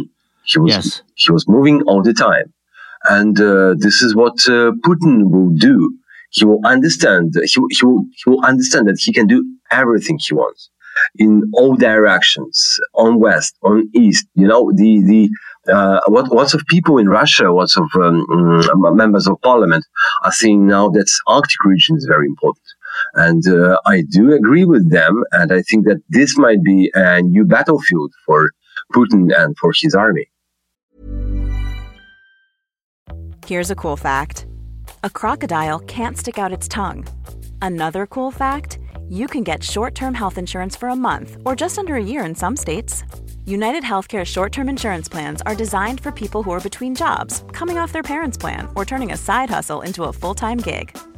He 0.51 0.59
was 0.59 0.71
Yes. 0.73 1.01
he 1.15 1.31
was 1.31 1.43
moving 1.47 1.81
all 1.87 2.01
the 2.09 2.13
time, 2.13 2.47
and 3.17 3.35
uh, 3.39 3.75
this 3.85 4.01
is 4.01 4.15
what 4.15 4.37
uh, 4.47 4.71
Putin 4.85 5.15
will 5.33 5.51
do. 5.69 5.75
He 6.31 6.45
will 6.45 6.61
understand. 6.65 7.33
He, 7.51 7.59
will- 7.59 7.73
he 7.77 7.85
will 7.85 8.03
he 8.19 8.25
will 8.29 8.43
understand 8.51 8.87
that 8.87 8.99
he 9.05 9.11
can 9.17 9.27
do 9.27 9.39
everything 9.71 10.17
he 10.27 10.33
wants 10.33 10.69
in 11.17 11.31
all 11.53 11.75
directions, 11.75 12.55
on 13.03 13.19
west, 13.19 13.55
on 13.63 13.89
east. 13.93 14.25
You 14.35 14.47
know, 14.47 14.71
the 14.81 14.91
the 15.11 15.21
uh, 15.75 15.99
what 16.07 16.31
lots 16.31 16.53
of 16.53 16.61
people 16.75 16.97
in 16.97 17.07
Russia, 17.09 17.51
lots 17.51 17.75
of 17.77 17.87
um, 18.05 18.25
mm, 18.29 18.95
members 18.95 19.27
of 19.27 19.35
parliament 19.41 19.83
are 20.23 20.31
saying 20.41 20.65
now 20.65 20.85
that 20.89 21.07
Arctic 21.27 21.61
region 21.65 21.97
is 21.97 22.05
very 22.13 22.25
important, 22.33 22.65
And 23.17 23.45
uh, 23.47 23.79
I 23.85 24.03
do 24.09 24.31
agree 24.33 24.63
with 24.63 24.89
them. 24.91 25.23
And 25.31 25.51
I 25.51 25.63
think 25.63 25.85
that 25.85 26.01
this 26.09 26.37
might 26.37 26.63
be 26.63 26.91
a 26.93 27.21
new 27.21 27.45
battlefield 27.45 28.13
for 28.25 28.51
Putin 28.93 29.31
and 29.35 29.57
for 29.57 29.73
his 29.75 29.93
army. 29.95 30.29
Here's 33.45 33.71
a 33.71 33.75
cool 33.75 33.97
fact 33.97 34.45
a 35.03 35.09
crocodile 35.09 35.79
can't 35.79 36.17
stick 36.17 36.37
out 36.37 36.51
its 36.51 36.67
tongue. 36.67 37.07
Another 37.61 38.05
cool 38.05 38.31
fact 38.31 38.79
you 39.09 39.25
can 39.27 39.43
get 39.43 39.63
short 39.63 39.95
term 39.95 40.13
health 40.13 40.37
insurance 40.37 40.75
for 40.75 40.89
a 40.89 40.95
month 40.95 41.37
or 41.45 41.55
just 41.55 41.79
under 41.79 41.95
a 41.95 42.03
year 42.03 42.25
in 42.25 42.35
some 42.35 42.55
states. 42.55 43.03
United 43.45 43.83
Healthcare 43.83 44.25
short 44.25 44.51
term 44.51 44.69
insurance 44.69 45.07
plans 45.07 45.41
are 45.45 45.55
designed 45.55 46.01
for 46.01 46.11
people 46.11 46.43
who 46.43 46.51
are 46.51 46.59
between 46.59 46.93
jobs, 46.93 47.43
coming 47.53 47.77
off 47.77 47.93
their 47.93 48.03
parents' 48.03 48.37
plan, 48.37 48.67
or 48.75 48.83
turning 48.85 49.13
a 49.13 49.17
side 49.17 49.49
hustle 49.49 49.81
into 49.81 50.03
a 50.03 50.13
full 50.13 50.35
time 50.35 50.57
gig. 50.57 50.95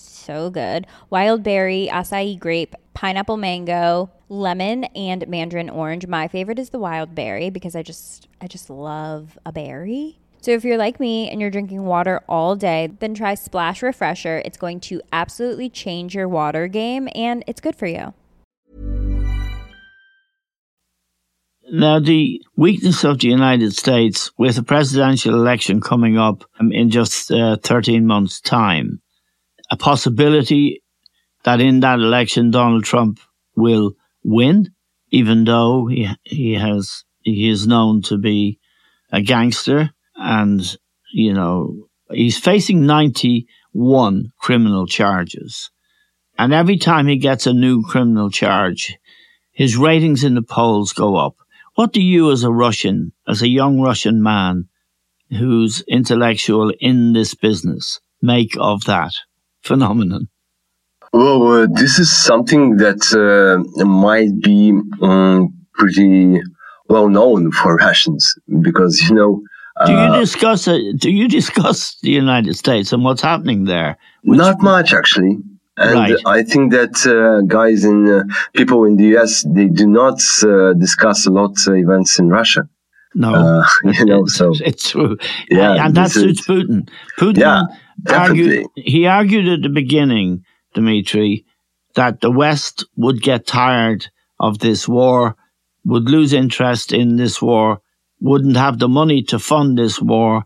so 0.00 0.50
good. 0.50 0.86
Wild 1.10 1.42
berry, 1.42 1.88
acai 1.90 2.38
grape, 2.38 2.74
pineapple 2.94 3.36
mango, 3.36 4.10
lemon, 4.28 4.84
and 4.96 5.26
mandarin 5.28 5.70
orange. 5.70 6.06
My 6.06 6.28
favorite 6.28 6.58
is 6.58 6.70
the 6.70 6.78
wild 6.78 7.14
berry 7.14 7.50
because 7.50 7.74
I 7.76 7.82
just 7.82 8.28
I 8.40 8.46
just 8.46 8.70
love 8.70 9.38
a 9.44 9.52
berry. 9.52 10.18
So 10.40 10.50
if 10.50 10.62
you're 10.62 10.76
like 10.76 11.00
me 11.00 11.30
and 11.30 11.40
you're 11.40 11.50
drinking 11.50 11.84
water 11.84 12.20
all 12.28 12.54
day, 12.54 12.90
then 12.98 13.14
try 13.14 13.34
Splash 13.34 13.82
Refresher. 13.82 14.42
It's 14.44 14.58
going 14.58 14.80
to 14.80 15.00
absolutely 15.10 15.70
change 15.70 16.14
your 16.14 16.28
water 16.28 16.68
game 16.68 17.08
and 17.14 17.42
it's 17.46 17.62
good 17.62 17.74
for 17.74 17.86
you. 17.86 18.12
Now, 21.72 21.98
the 21.98 22.42
weakness 22.56 23.04
of 23.04 23.20
the 23.20 23.28
United 23.28 23.74
States 23.74 24.30
with 24.36 24.58
a 24.58 24.62
presidential 24.62 25.34
election 25.34 25.80
coming 25.80 26.18
up 26.18 26.44
in 26.60 26.90
just 26.90 27.32
uh, 27.32 27.56
13 27.62 28.06
months' 28.06 28.38
time 28.40 29.00
a 29.70 29.76
possibility 29.76 30.82
that 31.44 31.60
in 31.60 31.80
that 31.80 31.98
election 31.98 32.50
Donald 32.50 32.84
Trump 32.84 33.20
will 33.54 33.92
win, 34.22 34.70
even 35.10 35.44
though 35.44 35.86
he 35.86 36.08
he 36.24 36.54
has 36.54 37.04
he 37.20 37.48
is 37.48 37.66
known 37.66 38.02
to 38.02 38.18
be 38.18 38.58
a 39.12 39.22
gangster 39.22 39.90
and 40.16 40.76
you 41.12 41.32
know 41.32 41.88
he's 42.10 42.38
facing 42.38 42.86
91 42.86 44.32
criminal 44.38 44.86
charges. 44.86 45.70
And 46.36 46.52
every 46.52 46.78
time 46.78 47.06
he 47.06 47.16
gets 47.16 47.46
a 47.46 47.52
new 47.52 47.82
criminal 47.82 48.30
charge 48.30 48.98
his 49.54 49.76
ratings 49.76 50.24
in 50.24 50.34
the 50.34 50.42
polls 50.42 50.92
go 50.92 51.14
up. 51.14 51.36
What 51.76 51.92
do 51.92 52.02
you 52.02 52.32
as 52.32 52.42
a 52.42 52.50
russian 52.50 53.12
as 53.26 53.40
a 53.40 53.48
young 53.48 53.80
russian 53.80 54.22
man 54.22 54.68
who's 55.30 55.82
intellectual 55.88 56.72
in 56.80 57.12
this 57.12 57.34
business 57.34 58.00
make 58.20 58.56
of 58.58 58.84
that 58.84 59.12
phenomenon? 59.64 60.28
Well, 61.12 61.42
uh, 61.52 61.66
this 61.70 62.00
is 62.00 62.12
something 62.12 62.76
that 62.78 63.02
uh, 63.14 63.84
might 63.84 64.40
be 64.40 64.72
um, 65.00 65.54
pretty 65.74 66.40
well 66.88 67.08
known 67.08 67.52
for 67.52 67.76
Russians 67.86 68.34
because 68.60 69.00
you 69.08 69.14
know. 69.14 69.42
Uh, 69.76 69.86
do 69.86 69.92
you 69.92 69.98
uh, 69.98 70.20
discuss 70.20 70.68
uh, 70.68 70.78
Do 70.96 71.10
you 71.10 71.28
discuss 71.28 71.96
the 72.02 72.10
United 72.10 72.54
States 72.56 72.92
and 72.92 73.04
what's 73.04 73.22
happening 73.22 73.64
there? 73.64 73.96
Not 74.24 74.60
much, 74.60 74.92
actually. 74.92 75.38
And 75.76 75.94
right. 75.94 76.16
I 76.26 76.42
think 76.44 76.72
that 76.72 76.94
uh, 77.06 77.44
guys 77.46 77.84
in 77.84 78.28
people 78.54 78.84
in 78.84 78.96
the 78.96 79.16
US 79.16 79.42
they 79.42 79.66
do 79.66 79.86
not 79.86 80.18
discuss 80.78 81.26
a 81.26 81.30
lot 81.30 81.52
events 81.66 82.18
in 82.18 82.28
Russia. 82.28 82.68
No, 83.16 83.62
you 83.84 84.04
know, 84.04 84.26
so 84.26 84.52
it's 84.64 84.90
true. 84.90 85.16
Yeah, 85.48 85.84
and 85.84 85.94
that 85.96 86.10
suits 86.10 86.46
Putin. 86.46 86.88
Putin 87.18 87.38
yeah 87.38 87.62
argued, 88.08 88.66
he 88.76 89.06
argued 89.06 89.48
at 89.48 89.62
the 89.62 89.68
beginning, 89.68 90.44
Dmitry, 90.74 91.44
that 91.94 92.20
the 92.20 92.30
West 92.30 92.84
would 92.96 93.22
get 93.22 93.46
tired 93.46 94.06
of 94.40 94.58
this 94.58 94.88
war, 94.88 95.36
would 95.84 96.04
lose 96.04 96.32
interest 96.32 96.92
in 96.92 97.16
this 97.16 97.40
war, 97.40 97.80
wouldn't 98.20 98.56
have 98.56 98.78
the 98.78 98.88
money 98.88 99.22
to 99.22 99.38
fund 99.38 99.78
this 99.78 100.00
war, 100.00 100.44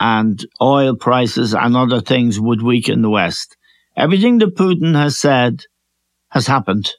and 0.00 0.44
oil 0.60 0.94
prices 0.94 1.54
and 1.54 1.76
other 1.76 2.00
things 2.00 2.40
would 2.40 2.62
weaken 2.62 3.02
the 3.02 3.10
West. 3.10 3.56
Everything 3.96 4.38
that 4.38 4.56
Putin 4.56 4.94
has 4.94 5.18
said 5.18 5.64
has 6.28 6.46
happened. 6.46 6.90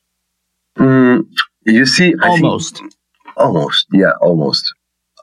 Mm, 0.77 1.27
you 1.65 1.85
see, 1.85 2.15
almost, 2.23 2.77
think, 2.77 2.93
almost, 3.37 3.87
yeah, 3.91 4.11
almost. 4.21 4.73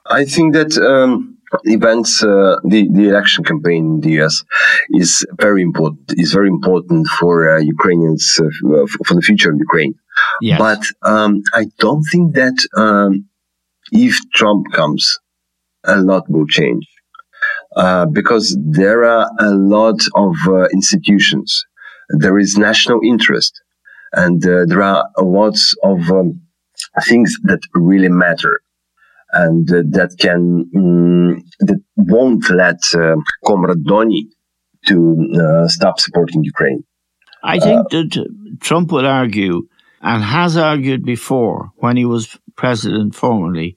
I 0.07 0.25
think 0.25 0.55
that 0.55 0.77
um, 0.79 1.32
events, 1.65 2.23
uh, 2.23 2.57
the, 2.65 2.89
the 2.91 3.09
election 3.09 3.45
campaign 3.45 3.85
in 3.95 4.01
the 4.01 4.23
US 4.23 4.45
is 4.91 5.25
very 5.39 5.63
important, 5.63 6.13
is 6.17 6.33
very 6.33 6.49
important 6.49 7.07
for 7.19 7.49
uh, 7.49 7.59
Ukrainians, 7.59 8.41
uh, 8.41 8.87
for 9.07 9.15
the 9.15 9.23
future 9.23 9.51
of 9.53 9.59
Ukraine. 9.59 9.95
Yes. 10.41 10.59
But 10.59 10.83
um, 11.03 11.43
I 11.55 11.67
don't 11.79 12.05
think 12.13 12.35
that 12.35 12.57
um, 12.77 13.29
if 13.91 14.15
Trump 14.35 14.73
comes, 14.73 15.19
a 15.85 16.01
lot 16.01 16.29
will 16.29 16.47
change. 16.47 16.87
Uh, 17.75 18.05
because 18.05 18.57
there 18.61 19.05
are 19.05 19.31
a 19.41 19.51
lot 19.51 19.99
of 20.15 20.35
uh, 20.47 20.65
institutions. 20.75 21.65
There 22.11 22.39
is 22.39 22.59
national 22.59 23.01
interest. 23.03 23.63
And 24.13 24.47
uh, 24.47 24.67
there 24.67 24.83
are 24.83 25.09
lots 25.19 25.75
of 25.83 25.99
um, 26.11 26.43
things 27.09 27.35
that 27.45 27.61
really 27.75 28.11
matter 28.11 28.61
and 29.33 29.71
uh, 29.71 29.83
that 29.91 30.17
can 30.19 30.71
um, 30.77 31.43
that 31.61 31.81
won't 31.97 32.49
let 32.51 32.81
uh, 32.95 33.17
Comrade 33.45 33.85
Donny 33.85 34.29
to 34.87 35.29
uh, 35.35 35.69
stop 35.69 35.99
supporting 36.01 36.45
Ukraine. 36.45 36.85
I 37.43 37.59
think 37.59 37.91
that 37.91 38.59
Trump 38.61 38.93
would 38.93 39.05
argue, 39.05 39.63
and 40.01 40.23
has 40.23 40.57
argued 40.57 41.05
before 41.05 41.71
when 41.77 41.97
he 41.97 42.05
was 42.05 42.39
president 42.57 43.15
formerly, 43.15 43.77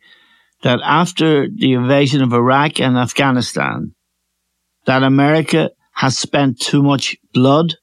that 0.63 0.79
after 0.83 1.47
the 1.47 1.73
invasion 1.73 2.21
of 2.21 2.33
Iraq 2.33 2.79
and 2.79 2.97
Afghanistan, 2.97 3.95
that 4.85 5.03
America 5.03 5.71
has 5.93 6.17
spent 6.17 6.59
too 6.59 6.83
much 6.83 7.15
blood 7.33 7.75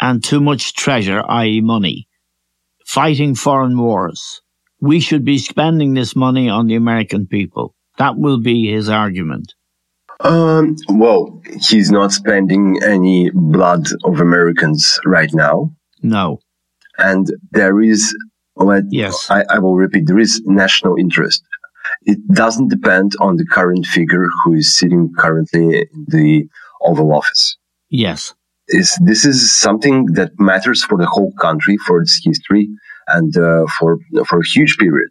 and 0.00 0.22
too 0.22 0.40
much 0.40 0.74
treasure, 0.74 1.22
i.e., 1.28 1.60
money, 1.60 2.08
fighting 2.84 3.34
foreign 3.34 3.78
wars 3.78 4.42
we 4.80 5.00
should 5.00 5.24
be 5.24 5.38
spending 5.38 5.94
this 5.94 6.14
money 6.14 6.48
on 6.48 6.66
the 6.66 6.76
American 6.76 7.26
people. 7.26 7.74
That 7.98 8.16
will 8.16 8.40
be 8.40 8.70
his 8.70 8.88
argument. 8.88 9.54
Um, 10.20 10.76
well, 10.88 11.40
he's 11.60 11.90
not 11.90 12.12
spending 12.12 12.82
any 12.82 13.30
blood 13.30 13.86
of 14.04 14.20
Americans 14.20 14.98
right 15.04 15.30
now. 15.32 15.72
No. 16.02 16.40
And 16.98 17.26
there 17.52 17.80
is, 17.80 18.16
well, 18.56 18.82
yes, 18.90 19.30
I, 19.30 19.44
I 19.48 19.58
will 19.60 19.76
repeat, 19.76 20.06
there 20.06 20.18
is 20.18 20.42
national 20.44 20.96
interest. 20.96 21.44
It 22.02 22.18
doesn't 22.32 22.68
depend 22.68 23.12
on 23.20 23.36
the 23.36 23.46
current 23.46 23.86
figure 23.86 24.26
who 24.42 24.54
is 24.54 24.76
sitting 24.76 25.12
currently 25.16 25.78
in 25.78 26.06
the 26.08 26.48
Oval 26.82 27.12
Office. 27.12 27.56
Yes. 27.88 28.34
Is, 28.68 28.98
this 29.02 29.24
is 29.24 29.56
something 29.56 30.06
that 30.14 30.32
matters 30.38 30.84
for 30.84 30.98
the 30.98 31.06
whole 31.06 31.32
country, 31.40 31.76
for 31.86 32.02
its 32.02 32.20
history, 32.22 32.68
and 33.08 33.36
uh, 33.36 33.66
for 33.78 33.98
for 34.26 34.40
a 34.40 34.46
huge 34.46 34.76
period. 34.78 35.10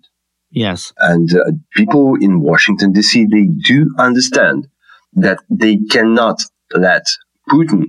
Yes. 0.51 0.93
And 0.97 1.33
uh, 1.35 1.43
people 1.73 2.15
in 2.21 2.41
Washington 2.41 2.93
D.C. 2.93 3.27
they 3.31 3.47
do 3.65 3.93
understand 3.99 4.67
that 5.13 5.39
they 5.49 5.77
cannot 5.89 6.41
let 6.73 7.05
Putin 7.49 7.83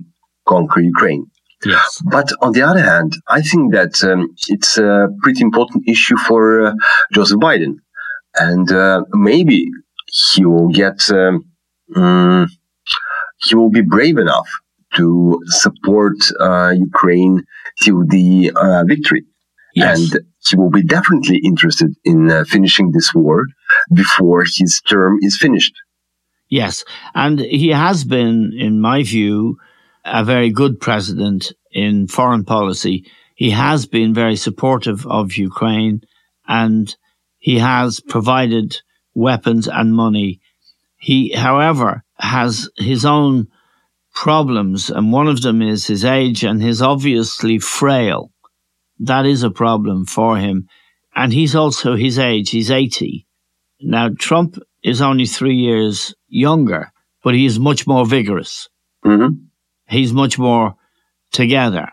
conquer 0.47 0.81
Ukraine. 0.81 1.25
Yes. 1.65 2.01
But 2.05 2.31
on 2.41 2.53
the 2.53 2.61
other 2.61 2.81
hand, 2.81 3.13
I 3.27 3.41
think 3.41 3.73
that 3.73 4.01
um, 4.03 4.33
it's 4.47 4.77
a 4.77 5.07
pretty 5.21 5.41
important 5.41 5.87
issue 5.87 6.17
for 6.27 6.67
uh, 6.67 6.73
Joseph 7.13 7.39
Biden. 7.39 7.75
And 8.35 8.71
uh, 8.71 9.03
maybe 9.11 9.65
he 10.33 10.45
will 10.45 10.69
get, 10.69 11.09
um, 11.11 11.45
um, 11.95 12.47
he 13.45 13.55
will 13.55 13.69
be 13.69 13.81
brave 13.81 14.17
enough 14.17 14.49
to 14.95 15.41
support 15.47 16.15
uh, 16.39 16.71
Ukraine 16.75 17.43
till 17.81 18.05
the 18.07 18.51
uh, 18.55 18.83
victory. 18.85 19.23
Yes. 19.75 19.99
And 19.99 20.21
he 20.47 20.55
will 20.55 20.69
be 20.69 20.83
definitely 20.83 21.39
interested 21.43 21.93
in 22.03 22.29
uh, 22.29 22.43
finishing 22.45 22.91
this 22.91 23.13
war 23.13 23.45
before 23.93 24.43
his 24.43 24.81
term 24.87 25.17
is 25.21 25.37
finished. 25.37 25.73
Yes. 26.49 26.83
And 27.13 27.39
he 27.39 27.69
has 27.69 28.03
been, 28.03 28.51
in 28.57 28.81
my 28.81 29.03
view, 29.03 29.57
a 30.05 30.23
very 30.23 30.49
good 30.49 30.79
president 30.79 31.51
in 31.71 32.07
foreign 32.07 32.45
policy. 32.45 33.05
He 33.35 33.51
has 33.51 33.85
been 33.85 34.13
very 34.13 34.35
supportive 34.35 35.05
of 35.05 35.37
Ukraine 35.37 36.01
and 36.47 36.95
he 37.37 37.59
has 37.59 37.99
provided 37.99 38.81
weapons 39.13 39.67
and 39.67 39.93
money. 39.93 40.41
He, 40.97 41.33
however, 41.33 42.03
has 42.17 42.69
his 42.77 43.05
own 43.05 43.47
problems, 44.13 44.89
and 44.89 45.13
one 45.13 45.27
of 45.27 45.41
them 45.41 45.61
is 45.61 45.87
his 45.87 46.03
age 46.03 46.43
and 46.43 46.61
he's 46.61 46.81
obviously 46.81 47.59
frail. 47.59 48.31
That 48.99 49.25
is 49.25 49.43
a 49.43 49.49
problem 49.49 50.05
for 50.05 50.37
him. 50.37 50.67
And 51.15 51.33
he's 51.33 51.55
also 51.55 51.95
his 51.95 52.19
age, 52.19 52.51
he's 52.51 52.71
80. 52.71 53.25
Now, 53.81 54.09
Trump 54.17 54.57
is 54.83 55.01
only 55.01 55.25
three 55.25 55.55
years 55.55 56.13
younger, 56.27 56.91
but 57.23 57.33
he 57.33 57.45
is 57.45 57.59
much 57.59 57.87
more 57.87 58.05
vigorous. 58.05 58.69
Mm-hmm. 59.05 59.35
He's 59.87 60.13
much 60.13 60.37
more 60.37 60.75
together 61.31 61.89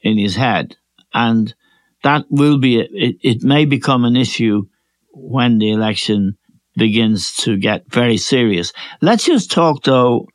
in 0.00 0.18
his 0.18 0.36
head. 0.36 0.76
And 1.12 1.54
that 2.02 2.26
will 2.30 2.58
be, 2.58 2.80
it, 2.80 3.16
it 3.22 3.42
may 3.42 3.64
become 3.64 4.04
an 4.04 4.16
issue 4.16 4.66
when 5.12 5.58
the 5.58 5.70
election 5.70 6.36
begins 6.76 7.34
to 7.36 7.56
get 7.56 7.90
very 7.90 8.16
serious. 8.16 8.72
Let's 9.00 9.24
just 9.24 9.50
talk 9.50 9.84
though 9.84 10.26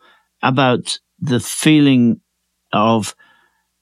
about 0.41 0.99
the 1.19 1.39
feeling 1.39 2.21
of 2.71 3.15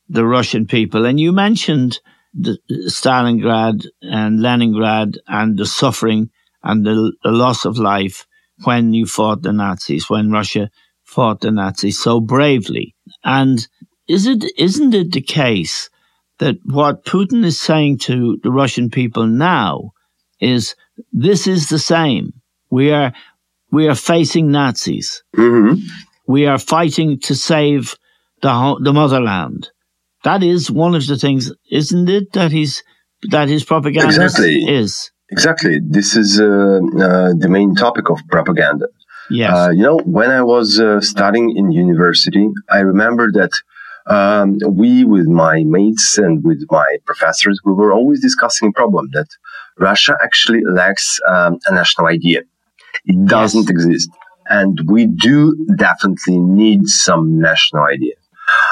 the 0.09 0.25
Russian 0.25 0.65
people. 0.65 1.05
And 1.05 1.19
you 1.19 1.31
mentioned 1.31 1.99
the 2.37 2.59
Stalingrad 2.87 3.87
and 4.01 4.41
Leningrad 4.41 5.17
and 5.27 5.57
the 5.57 5.65
suffering 5.65 6.29
and 6.63 6.85
the, 6.85 7.13
the 7.23 7.31
loss 7.31 7.65
of 7.65 7.77
life 7.77 8.27
when 8.63 8.93
you 8.93 9.05
fought 9.05 9.41
the 9.41 9.53
Nazis, 9.53 10.09
when 10.09 10.31
Russia 10.31 10.69
fought 11.03 11.41
the 11.41 11.51
Nazis 11.51 11.99
so 11.99 12.19
bravely. 12.19 12.95
And 13.23 13.67
is 14.07 14.27
it, 14.27 14.45
isn't 14.57 14.93
it 14.93 15.11
the 15.11 15.21
case 15.21 15.89
that 16.39 16.57
what 16.65 17.05
Putin 17.05 17.43
is 17.43 17.59
saying 17.59 17.99
to 17.99 18.39
the 18.43 18.51
Russian 18.51 18.89
people 18.89 19.25
now 19.25 19.91
is 20.39 20.75
this 21.11 21.47
is 21.47 21.69
the 21.69 21.79
same. 21.79 22.33
We 22.69 22.91
are, 22.91 23.13
we 23.71 23.87
are 23.87 23.95
facing 23.95 24.51
Nazis. 24.51 25.23
Mm-hmm. 25.35 25.81
We 26.27 26.45
are 26.45 26.59
fighting 26.59 27.19
to 27.21 27.35
save 27.35 27.95
the, 28.41 28.79
the 28.83 28.93
motherland. 28.93 29.71
That 30.23 30.43
is 30.43 30.69
one 30.71 30.95
of 30.95 31.05
the 31.07 31.17
things, 31.17 31.51
isn't 31.71 32.09
it? 32.09 32.33
That 32.33 32.51
he's, 32.51 32.83
that 33.29 33.47
his 33.47 33.63
propaganda 33.63 34.07
exactly. 34.07 34.63
is. 34.65 35.11
Exactly. 35.29 35.79
This 35.83 36.15
is 36.15 36.39
uh, 36.39 36.45
uh, 36.45 37.33
the 37.37 37.47
main 37.49 37.75
topic 37.75 38.09
of 38.09 38.19
propaganda. 38.29 38.87
Yes. 39.29 39.51
Uh, 39.53 39.69
you 39.71 39.83
know, 39.83 39.99
when 39.99 40.31
I 40.31 40.41
was 40.41 40.79
uh, 40.79 41.01
studying 41.01 41.55
in 41.57 41.71
university, 41.71 42.47
I 42.69 42.79
remember 42.79 43.29
that 43.33 43.51
um, 44.07 44.57
we, 44.65 45.03
with 45.03 45.27
my 45.27 45.63
mates 45.65 46.17
and 46.17 46.43
with 46.43 46.63
my 46.69 46.97
professors, 47.05 47.59
we 47.65 47.73
were 47.73 47.91
always 47.91 48.21
discussing 48.21 48.69
a 48.69 48.71
problem 48.71 49.09
that 49.11 49.27
Russia 49.77 50.15
actually 50.23 50.61
lacks 50.65 51.19
um, 51.27 51.59
a 51.67 51.73
national 51.73 52.07
idea. 52.07 52.41
It 53.05 53.25
doesn't 53.27 53.63
Yes. 53.63 53.69
exist. 53.69 54.09
And 54.49 54.79
we 54.87 55.07
do 55.07 55.67
definitely 55.77 56.39
need 56.39 56.87
some 56.87 57.37
national 57.37 57.83
idea. 57.83 58.15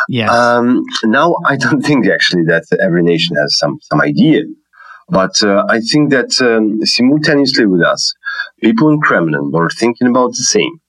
Yes. 0.08 0.30
Um, 0.30 0.84
now, 1.04 1.36
I 1.46 1.56
don't 1.58 1.82
think 1.82 2.08
actually 2.08 2.44
that 2.44 2.64
every 2.82 3.04
nation 3.04 3.36
has 3.36 3.58
some, 3.58 3.80
some 3.82 4.02
idea. 4.02 4.42
But 5.10 5.44
uh, 5.44 5.64
I 5.70 5.80
think 5.80 6.10
that 6.12 6.32
um, 6.42 6.80
simultaneously 6.84 7.66
with 7.66 7.82
us, 7.82 8.14
people 8.62 8.90
in 8.90 9.00
Kremlin 9.02 9.52
were 9.52 9.70
thinking 9.70 10.08
about 10.08 10.30
the 10.30 10.44
same. 10.44 10.80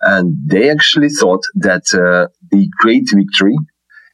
And 0.00 0.36
they 0.46 0.70
actually 0.70 1.08
thought 1.08 1.42
that 1.56 1.84
uh, 1.92 2.28
the 2.50 2.68
great 2.78 3.04
victory 3.12 3.56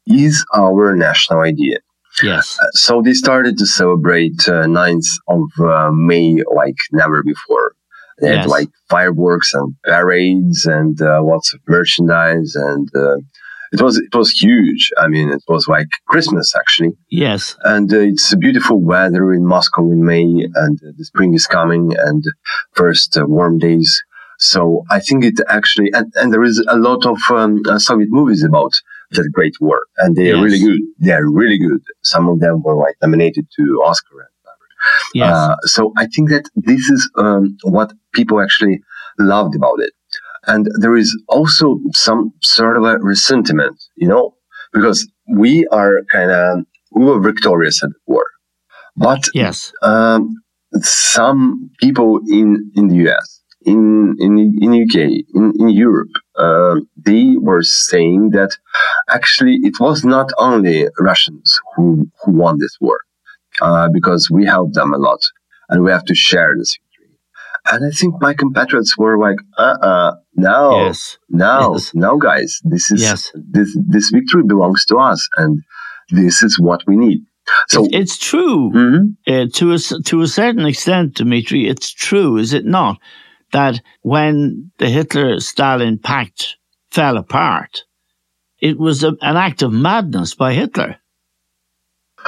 is 0.06 0.44
our 0.54 0.96
national 0.96 1.40
idea. 1.40 1.78
yes. 2.22 2.58
So 2.72 3.02
they 3.02 3.12
started 3.12 3.58
to 3.58 3.66
celebrate 3.66 4.48
uh, 4.48 4.64
9th 4.64 5.08
of 5.28 5.42
uh, 5.60 5.90
May 5.92 6.38
like 6.54 6.76
never 6.92 7.22
before. 7.22 7.74
They 8.20 8.36
had 8.36 8.46
like 8.46 8.68
fireworks 8.88 9.52
and 9.54 9.74
parades 9.84 10.66
and 10.66 11.00
uh, 11.02 11.22
lots 11.22 11.52
of 11.52 11.60
merchandise 11.66 12.54
and 12.54 12.88
uh, 12.94 13.16
it 13.74 13.80
was 13.86 13.94
it 14.08 14.14
was 14.20 14.30
huge. 14.44 14.82
I 15.04 15.06
mean, 15.14 15.28
it 15.38 15.44
was 15.54 15.64
like 15.76 15.90
Christmas 16.12 16.46
actually 16.60 16.92
Yes. 17.24 17.42
and 17.72 17.86
uh, 17.92 18.10
it's 18.12 18.28
a 18.36 18.40
beautiful 18.46 18.78
weather 18.92 19.24
in 19.36 19.44
Moscow 19.54 19.82
in 19.94 20.00
May, 20.12 20.28
and 20.62 20.74
uh, 20.86 20.92
the 20.98 21.04
spring 21.10 21.32
is 21.40 21.46
coming, 21.58 21.84
and 22.08 22.22
first 22.80 23.10
uh, 23.18 23.24
warm 23.36 23.54
days. 23.68 23.90
So 24.52 24.60
I 24.96 24.98
think 25.06 25.18
it 25.30 25.38
actually, 25.58 25.90
and, 25.98 26.06
and 26.20 26.28
there 26.32 26.46
is 26.50 26.58
a 26.76 26.78
lot 26.88 27.02
of 27.12 27.18
um, 27.38 27.52
uh, 27.70 27.78
Soviet 27.88 28.10
movies 28.18 28.42
about 28.50 28.72
that 29.14 29.26
Great 29.38 29.56
War, 29.60 29.80
and 30.02 30.10
they 30.16 30.28
are 30.32 30.42
really 30.46 30.62
good. 30.68 30.80
They 31.04 31.12
are 31.18 31.28
really 31.40 31.58
good. 31.66 31.82
Some 32.02 32.24
of 32.32 32.36
them 32.44 32.54
were 32.64 32.78
like 32.84 32.96
nominated 33.02 33.46
to 33.56 33.62
Oscar. 33.88 34.18
Yes. 35.14 35.32
Uh, 35.34 35.56
so 35.74 35.92
I 35.96 36.06
think 36.12 36.26
that 36.34 36.44
this 36.54 36.82
is 36.94 37.00
um, 37.16 37.56
what 37.62 37.88
people 38.12 38.36
actually 38.46 38.76
loved 39.18 39.54
about 39.60 39.78
it. 39.86 39.92
And 40.46 40.68
there 40.80 40.96
is 40.96 41.16
also 41.28 41.78
some 41.92 42.32
sort 42.42 42.76
of 42.76 42.84
a 42.84 42.98
resentment, 42.98 43.82
you 43.96 44.08
know, 44.08 44.36
because 44.72 45.10
we 45.28 45.66
are 45.68 46.02
kind 46.10 46.30
of, 46.30 46.64
we 46.92 47.04
were 47.04 47.20
victorious 47.20 47.82
at 47.82 47.90
war. 48.06 48.24
But 48.96 49.24
yes. 49.34 49.72
um, 49.82 50.34
some 50.80 51.70
people 51.80 52.20
in, 52.28 52.70
in 52.76 52.88
the 52.88 53.08
US, 53.08 53.42
in, 53.64 54.14
in, 54.18 54.38
in 54.60 54.82
UK, 54.82 55.24
in, 55.34 55.52
in 55.58 55.68
Europe, 55.70 56.10
uh, 56.36 56.76
they 56.96 57.36
were 57.38 57.62
saying 57.62 58.30
that 58.30 58.50
actually 59.08 59.58
it 59.62 59.80
was 59.80 60.04
not 60.04 60.30
only 60.38 60.86
Russians 61.00 61.58
who, 61.74 62.06
who 62.22 62.32
won 62.32 62.58
this 62.58 62.76
war, 62.80 63.00
uh, 63.60 63.88
because 63.92 64.28
we 64.30 64.44
helped 64.44 64.74
them 64.74 64.92
a 64.92 64.98
lot 64.98 65.20
and 65.68 65.82
we 65.82 65.90
have 65.90 66.04
to 66.04 66.14
share 66.14 66.54
this. 66.58 66.78
And 67.70 67.84
I 67.84 67.90
think 67.90 68.14
my 68.20 68.34
compatriots 68.34 68.96
were 68.98 69.18
like, 69.18 69.36
uh 69.58 69.76
uh 69.82 70.12
no, 70.36 70.84
Yes. 70.86 71.18
no, 71.30 71.72
Yes. 71.74 71.92
no, 71.94 72.18
guys, 72.18 72.60
this 72.64 72.90
is, 72.90 73.00
Yes. 73.02 73.32
this, 73.34 73.76
this 73.88 74.10
victory 74.12 74.42
belongs 74.46 74.84
to 74.86 74.96
us 74.96 75.26
and 75.38 75.62
this 76.10 76.42
is 76.42 76.58
what 76.60 76.82
we 76.86 76.96
need. 76.96 77.20
So, 77.68 77.84
It- 77.84 77.94
it's 77.94 78.18
true. 78.18 78.70
Mhm. 78.74 79.16
uh, 79.26 79.46
to 79.54 79.72
a 79.72 79.78
to 80.10 80.20
a 80.22 80.26
certain 80.26 80.66
extent, 80.66 81.14
Dmitry, 81.14 81.66
it's 81.68 81.90
true, 81.92 82.36
is 82.38 82.52
it 82.52 82.64
not, 82.66 82.98
that 83.52 83.80
when 84.02 84.70
the 84.78 84.88
Hitler 84.88 85.40
Stalin 85.40 85.98
pact 85.98 86.56
fell 86.90 87.16
apart, 87.16 87.84
it 88.60 88.78
was 88.78 89.02
a, 89.04 89.10
an 89.20 89.36
act 89.36 89.62
of 89.62 89.72
madness 89.72 90.34
by 90.34 90.52
Hitler. 90.54 90.96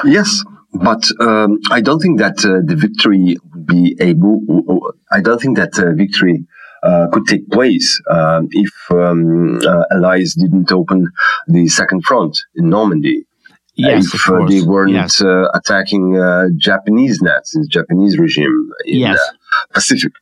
Yes, 0.04 0.42
but 0.78 1.04
um, 1.20 1.58
I 1.70 1.80
don't 1.80 2.00
think 2.00 2.18
that 2.18 2.38
uh, 2.44 2.60
the 2.64 2.76
victory 2.76 3.36
would 3.52 3.66
be 3.66 3.96
able. 4.00 4.92
I 5.10 5.20
don't 5.20 5.40
think 5.40 5.56
that 5.56 5.78
uh, 5.78 5.92
victory 5.92 6.46
uh, 6.82 7.08
could 7.12 7.26
take 7.26 7.48
place 7.50 8.00
um, 8.10 8.48
if 8.50 8.72
um, 8.90 9.58
uh, 9.66 9.84
Allies 9.92 10.34
didn't 10.34 10.70
open 10.72 11.10
the 11.48 11.68
second 11.68 12.04
front 12.04 12.38
in 12.54 12.68
Normandy. 12.70 13.26
Yes, 13.74 14.14
if 14.14 14.28
uh, 14.30 14.46
they 14.46 14.62
weren't 14.62 14.92
yes. 14.92 15.20
uh, 15.20 15.48
attacking 15.52 16.16
uh, 16.16 16.46
Japanese 16.56 17.20
Nazis, 17.20 17.68
Japanese 17.68 18.18
regime 18.18 18.70
in 18.86 19.00
yes. 19.00 19.18
the 19.18 19.74
Pacific. 19.74 20.12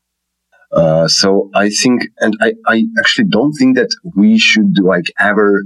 Uh, 0.74 1.06
so 1.06 1.50
I 1.54 1.70
think, 1.70 2.08
and 2.18 2.36
I, 2.40 2.54
I 2.66 2.84
actually 2.98 3.28
don't 3.28 3.52
think 3.52 3.76
that 3.76 3.90
we 4.16 4.38
should 4.38 4.74
like 4.82 5.12
ever 5.20 5.62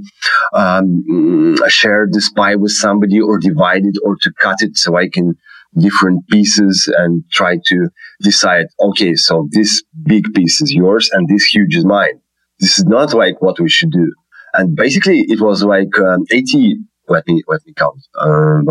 um, 0.53 1.57
share 1.69 2.07
this 2.11 2.31
pie 2.31 2.57
with 2.57 2.73
somebody 2.73 3.21
or 3.21 3.39
divide 3.39 3.85
it 3.85 3.97
or 4.05 4.17
to 4.21 4.33
cut 4.39 4.61
it 4.61 4.77
so 4.77 4.97
I 4.97 5.09
can 5.09 5.37
different 5.77 6.27
pieces 6.29 6.93
and 6.99 7.25
try 7.31 7.59
to 7.67 7.89
decide, 8.21 8.67
okay, 8.81 9.15
so 9.15 9.49
this 9.51 9.83
big 10.03 10.25
piece 10.35 10.61
is 10.61 10.73
yours 10.73 11.11
and 11.13 11.29
this 11.29 11.45
huge 11.45 11.77
is 11.77 11.85
mine. 11.85 12.21
This 12.61 12.79
is 12.79 12.85
not 12.85 13.15
like 13.15 13.41
what 13.41 13.61
we 13.61 13.69
should 13.69 13.91
do. 13.91 14.13
And 14.55 14.75
basically 14.75 15.21
it 15.29 15.41
was 15.41 15.63
like 15.63 15.99
um, 15.99 16.25
80, 16.31 16.77
let 17.09 17.27
me, 17.27 17.43
let 17.47 17.61
me 17.67 17.73
count, 17.75 18.01
um, 18.21 18.67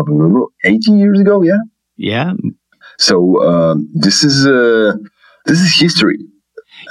80 0.64 0.92
years 0.92 1.20
ago. 1.20 1.42
Yeah. 1.42 1.58
Yeah. 1.96 2.32
So, 2.98 3.42
um, 3.42 3.88
this 3.94 4.24
is, 4.24 4.46
uh, 4.46 4.94
this 5.48 5.58
is 5.58 5.80
history. 5.80 6.18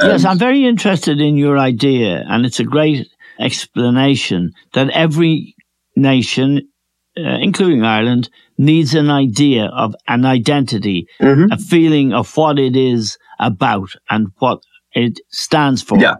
Yes, 0.02 0.26
I'm 0.26 0.38
very 0.38 0.66
interested 0.66 1.22
in 1.22 1.38
your 1.38 1.58
idea, 1.58 2.24
and 2.28 2.46
it's 2.46 2.60
a 2.60 2.64
great 2.64 3.08
explanation 3.40 4.52
that 4.74 4.90
every 4.90 5.56
nation, 5.96 6.68
uh, 7.18 7.38
including 7.40 7.84
Ireland, 7.84 8.30
needs 8.58 8.94
an 8.96 9.10
idea 9.10 9.66
of 9.66 9.96
an 10.08 10.26
identity, 10.26 11.08
mm-hmm. 11.22 11.52
a 11.52 11.58
feeling 11.58 12.14
of 12.14 12.36
what 12.36 12.60
it 12.60 12.76
is 12.76 13.18
about 13.40 13.90
and 14.10 14.28
what 14.40 14.64
it 14.94 15.20
stands 15.30 15.82
for. 15.82 15.98
Yeah. 15.98 16.16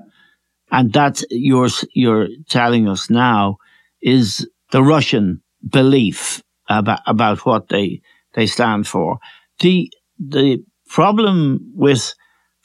And 0.72 0.92
that's 0.94 1.26
you're, 1.30 1.70
you're 1.94 2.28
telling 2.50 2.88
us 2.88 3.10
now 3.10 3.58
is 4.02 4.48
the 4.72 4.84
Russian 4.84 5.42
belief 5.68 6.44
about, 6.70 7.00
about 7.08 7.46
what 7.46 7.70
they, 7.70 8.02
they 8.34 8.46
stand 8.46 8.88
for. 8.88 9.18
The, 9.60 9.92
the 10.20 10.64
problem 10.90 11.72
with 11.74 12.14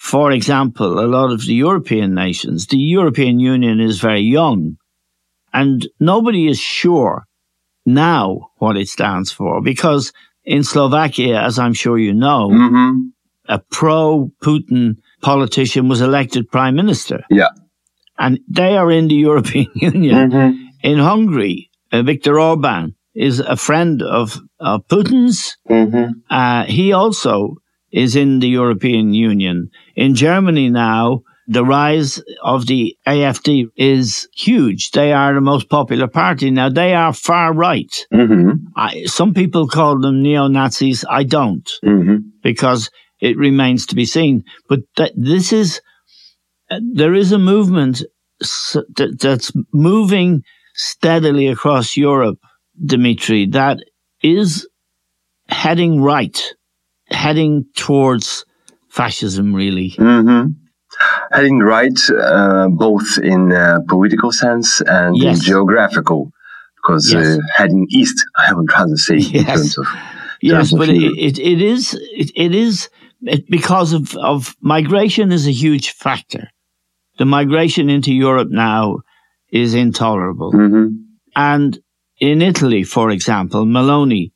for 0.02 0.32
example, 0.32 0.98
a 0.98 1.06
lot 1.06 1.30
of 1.30 1.46
the 1.46 1.54
European 1.54 2.12
nations, 2.12 2.66
the 2.66 2.76
European 2.76 3.38
Union 3.38 3.78
is 3.78 4.00
very 4.00 4.20
young 4.20 4.76
and 5.52 5.86
nobody 6.00 6.48
is 6.48 6.58
sure 6.58 7.24
now 7.86 8.50
what 8.56 8.76
it 8.76 8.88
stands 8.88 9.30
for 9.30 9.62
because 9.62 10.12
in 10.44 10.64
Slovakia, 10.64 11.40
as 11.40 11.56
I'm 11.56 11.72
sure 11.72 11.96
you 11.96 12.12
know, 12.12 12.50
mm-hmm. 12.50 12.96
a 13.48 13.60
pro 13.70 14.32
Putin 14.42 14.96
politician 15.20 15.88
was 15.88 16.00
elected 16.00 16.50
prime 16.50 16.74
minister. 16.74 17.22
Yeah. 17.30 17.54
And 18.18 18.40
they 18.48 18.76
are 18.76 18.90
in 18.90 19.06
the 19.06 19.14
European 19.30 19.70
Union. 19.76 20.30
Mm-hmm. 20.30 20.64
In 20.82 20.98
Hungary, 20.98 21.70
uh, 21.92 22.02
Viktor 22.02 22.40
Orban 22.40 22.96
is 23.14 23.38
a 23.38 23.56
friend 23.56 24.02
of, 24.02 24.40
of 24.58 24.84
Putin's. 24.88 25.56
Mm-hmm. 25.70 26.10
Uh, 26.28 26.64
he 26.64 26.92
also 26.92 27.61
is 27.92 28.16
in 28.16 28.40
the 28.40 28.48
European 28.48 29.12
Union. 29.12 29.70
In 29.94 30.14
Germany 30.14 30.70
now, 30.70 31.22
the 31.46 31.64
rise 31.64 32.22
of 32.42 32.66
the 32.66 32.96
AFD 33.06 33.66
is 33.76 34.28
huge. 34.34 34.92
They 34.92 35.12
are 35.12 35.34
the 35.34 35.40
most 35.40 35.68
popular 35.68 36.08
party. 36.08 36.50
Now, 36.50 36.68
they 36.68 36.94
are 36.94 37.12
far 37.12 37.52
right. 37.52 38.06
Mm-hmm. 38.12 38.66
I, 38.76 39.04
some 39.04 39.34
people 39.34 39.66
call 39.68 40.00
them 40.00 40.22
neo 40.22 40.46
Nazis. 40.46 41.04
I 41.08 41.24
don't, 41.24 41.68
mm-hmm. 41.84 42.16
because 42.42 42.90
it 43.20 43.36
remains 43.36 43.86
to 43.86 43.94
be 43.94 44.06
seen. 44.06 44.44
But 44.68 44.80
th- 44.96 45.12
this 45.16 45.52
is, 45.52 45.80
uh, 46.70 46.80
there 46.94 47.14
is 47.14 47.32
a 47.32 47.38
movement 47.38 48.02
that, 48.40 49.18
that's 49.20 49.52
moving 49.72 50.42
steadily 50.74 51.48
across 51.48 51.96
Europe, 51.96 52.38
Dmitry, 52.84 53.46
that 53.46 53.78
is 54.22 54.66
heading 55.48 56.00
right 56.00 56.54
heading 57.12 57.66
towards 57.74 58.44
fascism, 58.88 59.54
really. 59.54 59.90
Mm-hmm. 59.90 60.52
Heading 61.32 61.58
right, 61.60 61.98
uh, 62.10 62.68
both 62.68 63.18
in 63.18 63.52
uh, 63.52 63.80
political 63.88 64.30
sense 64.30 64.80
and 64.82 65.16
yes. 65.16 65.38
in 65.38 65.44
geographical, 65.44 66.30
because 66.76 67.12
yes. 67.12 67.38
uh, 67.38 67.40
heading 67.56 67.86
east, 67.90 68.24
I 68.36 68.52
would 68.52 68.70
rather 68.70 68.96
say, 68.96 69.16
yes. 69.16 69.34
in 69.34 69.44
terms 69.44 69.78
of. 69.78 69.86
Yes, 70.42 70.72
but 70.72 70.88
it, 70.88 70.96
it, 70.96 71.38
it 71.38 71.62
is 71.62 71.94
it, 71.94 72.32
it 72.34 72.52
is 72.52 72.88
it, 73.22 73.48
because 73.48 73.92
of, 73.92 74.16
of 74.16 74.56
migration 74.60 75.30
is 75.30 75.46
a 75.46 75.52
huge 75.52 75.92
factor. 75.92 76.48
The 77.18 77.24
migration 77.24 77.88
into 77.88 78.12
Europe 78.12 78.48
now 78.50 79.02
is 79.52 79.74
intolerable. 79.74 80.52
Mm-hmm. 80.52 80.88
And 81.36 81.78
in 82.18 82.42
Italy, 82.42 82.82
for 82.82 83.10
example, 83.10 83.64
Meloni 83.64 84.32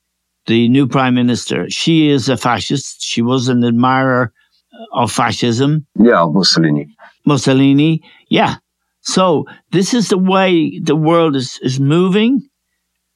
the 0.46 0.68
new 0.68 0.87
prime 0.87 1.14
minister, 1.14 1.68
she 1.70 2.09
is 2.09 2.28
a 2.28 2.37
fascist. 2.37 3.02
She 3.02 3.22
was 3.22 3.48
an 3.48 3.64
admirer 3.64 4.32
of 4.92 5.11
fascism. 5.12 5.87
Yeah, 5.98 6.26
Mussolini. 6.28 6.94
Mussolini. 7.24 8.02
Yeah. 8.28 8.56
So 9.00 9.44
this 9.72 9.94
is 9.94 10.09
the 10.09 10.18
way 10.18 10.78
the 10.78 10.96
world 10.96 11.37
is, 11.37 11.59
is 11.62 11.78
moving. 11.78 12.48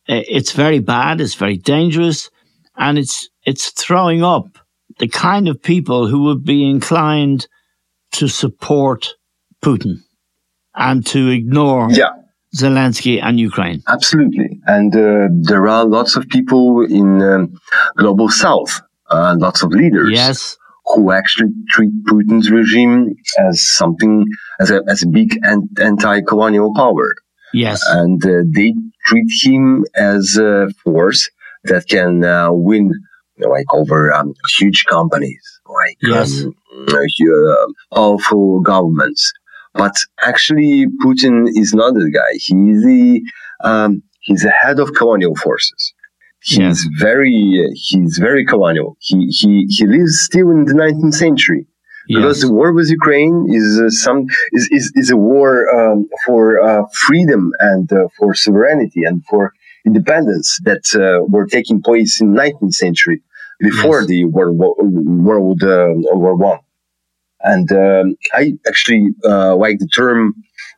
It's 0.06 0.52
very 0.52 0.78
bad. 0.80 1.20
It's 1.20 1.34
very 1.34 1.56
dangerous. 1.56 2.30
And 2.76 2.98
it's, 2.98 3.28
it's 3.44 3.70
throwing 3.70 4.22
up 4.22 4.46
the 4.98 5.08
kind 5.08 5.48
of 5.48 5.62
people 5.62 6.06
who 6.06 6.24
would 6.24 6.44
be 6.44 6.68
inclined 6.68 7.46
to 8.12 8.28
support 8.28 9.14
Putin 9.62 10.02
and 10.74 11.04
to 11.06 11.28
ignore 11.28 11.90
yeah. 11.90 12.10
Zelensky 12.56 13.22
and 13.22 13.38
Ukraine. 13.38 13.82
Absolutely. 13.86 14.60
And 14.66 14.94
uh, 14.94 15.28
there 15.42 15.68
are 15.68 15.84
lots 15.84 16.16
of 16.16 16.28
people 16.28 16.84
in 16.84 17.22
um, 17.22 17.60
global 17.96 18.28
south, 18.28 18.80
uh, 19.10 19.36
lots 19.38 19.62
of 19.62 19.70
leaders. 19.70 20.10
Yes. 20.12 20.56
Who 20.94 21.12
actually 21.12 21.52
treat 21.68 21.92
Putin's 22.06 22.50
regime 22.50 23.14
as 23.38 23.64
something, 23.76 24.24
as 24.58 24.72
a, 24.72 24.82
as 24.88 25.04
a 25.04 25.06
big 25.06 25.38
anti-colonial 25.78 26.74
power. 26.74 27.14
Yes. 27.54 27.80
And 27.86 28.24
uh, 28.24 28.42
they 28.52 28.74
treat 29.06 29.28
him 29.42 29.84
as 29.94 30.36
a 30.36 30.68
force 30.82 31.30
that 31.64 31.86
can 31.88 32.24
uh, 32.24 32.50
win, 32.50 32.92
like, 33.38 33.72
over 33.72 34.12
um, 34.12 34.34
huge 34.58 34.84
companies, 34.88 35.60
like 35.68 35.96
yes. 36.02 36.42
um, 36.42 36.54
uh, 36.88 37.66
powerful 37.94 38.60
governments. 38.60 39.32
But 39.74 39.92
actually, 40.20 40.86
Putin 41.04 41.46
is 41.48 41.72
not 41.74 41.94
the 41.94 42.10
guy. 42.10 42.32
He's 42.32 42.82
the 42.82 43.22
um, 43.62 44.02
he's 44.20 44.42
the 44.42 44.50
head 44.50 44.80
of 44.80 44.94
colonial 44.94 45.36
forces. 45.36 45.94
He's 46.42 46.84
yeah. 46.84 46.90
very 46.98 47.70
he's 47.74 48.18
very 48.18 48.44
colonial. 48.46 48.96
He 48.98 49.26
he 49.26 49.66
he 49.68 49.86
lives 49.86 50.20
still 50.20 50.50
in 50.50 50.64
the 50.64 50.74
19th 50.74 51.14
century. 51.14 51.66
Yes. 52.08 52.18
Because 52.18 52.40
the 52.40 52.52
war 52.52 52.72
with 52.72 52.88
Ukraine 52.90 53.46
is 53.48 53.78
uh, 53.78 53.90
some 53.90 54.26
is, 54.52 54.68
is 54.72 54.92
is 54.96 55.10
a 55.10 55.16
war 55.16 55.50
um, 55.78 56.08
for 56.24 56.58
uh, 56.58 56.82
freedom 57.06 57.52
and 57.60 57.92
uh, 57.92 58.08
for 58.16 58.34
sovereignty 58.34 59.02
and 59.04 59.24
for 59.26 59.52
independence 59.84 60.58
that 60.64 60.84
uh, 60.94 61.24
were 61.28 61.46
taking 61.46 61.82
place 61.82 62.20
in 62.20 62.34
19th 62.34 62.74
century 62.74 63.22
before 63.60 64.00
yes. 64.00 64.08
the 64.08 64.24
World 64.24 64.58
World 64.58 65.62
uh, 65.62 65.92
War 66.22 66.34
One. 66.36 66.60
And 67.42 67.70
um, 67.72 68.16
I 68.34 68.52
actually 68.68 69.08
uh, 69.24 69.56
like 69.56 69.78
the 69.78 69.88
term 69.88 70.34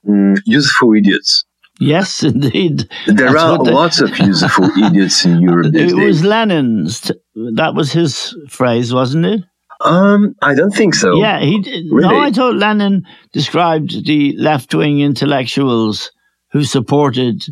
um, 0.09 0.37
useful 0.46 0.94
idiots. 0.94 1.44
Yes, 1.81 2.22
indeed. 2.22 2.88
There 3.07 3.33
That's 3.33 3.37
are 3.37 3.59
lots 3.59 4.01
of 4.01 4.16
useful 4.18 4.70
idiots 4.85 5.25
in 5.25 5.40
Europe. 5.40 5.75
it 5.75 5.94
was 5.94 6.25
Lenin's. 6.25 7.11
That 7.35 7.75
was 7.75 7.92
his 7.92 8.37
phrase, 8.48 8.94
wasn't 8.94 9.27
it? 9.27 9.40
Um, 9.81 10.35
I 10.40 10.55
don't 10.55 10.70
think 10.70 10.94
so. 10.94 11.16
Yeah, 11.16 11.40
he. 11.40 11.57
Really? 11.90 12.09
No, 12.09 12.20
I 12.20 12.31
thought 12.31 12.55
Lenin 12.55 13.03
described 13.33 14.07
the 14.07 14.37
left-wing 14.37 15.01
intellectuals 15.01 16.12
who 16.53 16.62
supported 16.62 17.42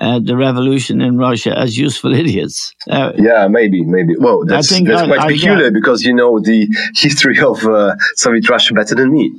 uh, 0.00 0.20
the 0.22 0.36
revolution 0.36 1.00
in 1.00 1.16
Russia 1.16 1.56
as 1.58 1.76
useful 1.76 2.14
idiots. 2.22 2.74
Uh, 2.88 3.12
yeah, 3.16 3.48
maybe, 3.48 3.82
maybe. 3.82 4.14
Well, 4.18 4.44
that's, 4.44 4.68
that's 4.68 5.02
I, 5.02 5.06
quite 5.06 5.20
I, 5.20 5.32
peculiar 5.32 5.66
I, 5.66 5.70
because 5.70 6.02
you 6.04 6.14
know 6.14 6.38
the 6.40 6.68
history 6.94 7.38
of 7.40 7.64
uh, 7.64 7.94
Soviet 8.16 8.48
Russia 8.48 8.74
better 8.74 8.94
than 8.94 9.12
me. 9.12 9.32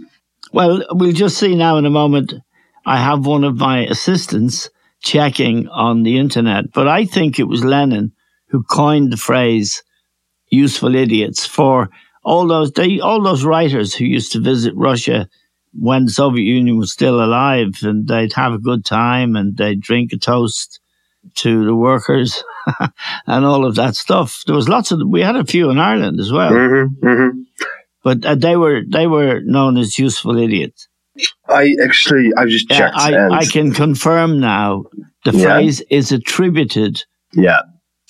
Well, 0.54 0.84
we'll 0.91 1.13
just 1.13 1.38
see 1.38 1.56
now 1.56 1.78
in 1.78 1.86
a 1.86 1.89
moment. 1.89 2.34
I 2.86 2.98
have 2.98 3.26
one 3.26 3.43
of 3.43 3.58
my 3.58 3.86
assistants 3.86 4.70
checking 5.04 5.67
on 5.67 6.04
the 6.04 6.17
internet, 6.17 6.72
but 6.74 6.88
I 6.88 7.06
think 7.06 7.38
it 7.38 7.43
was 7.43 7.63
Lenin 7.63 8.13
who 8.50 8.63
coined 8.63 9.12
the 9.12 9.17
phrase 9.17 9.84
"useful 10.50 10.96
idiots" 10.96 11.46
for 11.46 11.89
all 12.24 12.48
those 12.48 12.72
they, 12.72 13.00
all 13.00 13.22
those 13.22 13.43
writers 13.43 13.93
who 13.93 14.06
used 14.06 14.32
to 14.32 14.39
visit 14.39 14.74
Russia 14.76 15.28
when 15.80 16.06
the 16.06 16.12
Soviet 16.12 16.44
Union 16.44 16.78
was 16.78 16.92
still 16.92 17.24
alive 17.24 17.80
and 17.84 18.08
they'd 18.08 18.34
have 18.34 18.54
a 18.54 18.60
good 18.60 18.84
time 18.84 19.36
and 19.36 19.56
they'd 19.56 19.82
drink 19.82 20.12
a 20.13 20.18
toast 20.18 20.80
to 21.36 21.66
the 21.66 21.76
workers 21.76 22.44
and 23.28 23.46
all 23.46 23.66
of 23.66 23.76
that 23.76 23.96
stuff. 23.96 24.44
There 24.46 24.56
was 24.56 24.70
lots 24.70 24.92
of, 24.92 25.02
we 25.08 25.22
had 25.22 25.36
a 25.36 25.46
few 25.46 25.70
in 25.70 25.78
Ireland 25.78 26.20
as 26.20 26.32
well. 26.32 26.52
Mm-hmm, 26.52 27.08
mm-hmm. 27.08 27.40
But 28.04 28.26
uh, 28.26 28.36
they 28.36 28.56
were, 28.56 28.82
they 28.88 29.08
were 29.08 29.42
known 29.42 29.78
as 29.78 30.00
useful 30.00 30.38
idiots. 30.38 30.88
I 31.48 31.76
actually, 31.84 32.32
I've 32.38 32.50
just 32.50 32.70
checked. 32.70 32.96
I, 32.96 33.28
I 33.30 33.46
can 33.46 33.74
confirm 33.74 34.40
now 34.40 34.86
the 35.26 35.32
yeah. 35.32 35.44
phrase 35.44 35.82
is 35.90 36.12
attributed 36.12 37.04
Yeah. 37.34 37.62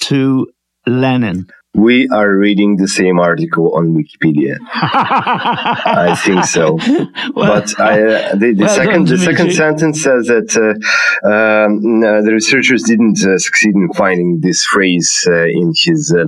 To 0.01 0.47
Lenin. 0.85 1.47
We 1.77 2.09
are 2.09 2.35
reading 2.35 2.77
the 2.77 2.87
same 2.87 3.19
article 3.19 3.75
on 3.75 3.93
Wikipedia. 3.93 4.57
I 4.73 6.15
think 6.25 6.45
so. 6.45 6.79
Well, 7.35 7.61
but 7.61 7.79
I, 7.79 8.01
uh, 8.01 8.35
the, 8.35 8.53
the 8.53 8.65
well 8.65 8.75
second 8.75 9.07
the 9.07 9.17
second 9.19 9.53
sentence 9.53 10.01
says 10.01 10.25
that 10.25 10.49
uh, 10.57 10.73
um, 11.27 12.03
uh, 12.03 12.21
the 12.21 12.33
researchers 12.33 12.81
didn't 12.81 13.23
uh, 13.23 13.37
succeed 13.37 13.75
in 13.75 13.93
finding 13.93 14.39
this 14.41 14.65
phrase 14.65 15.23
uh, 15.27 15.45
in 15.45 15.71
his 15.75 16.11
uh, 16.17 16.25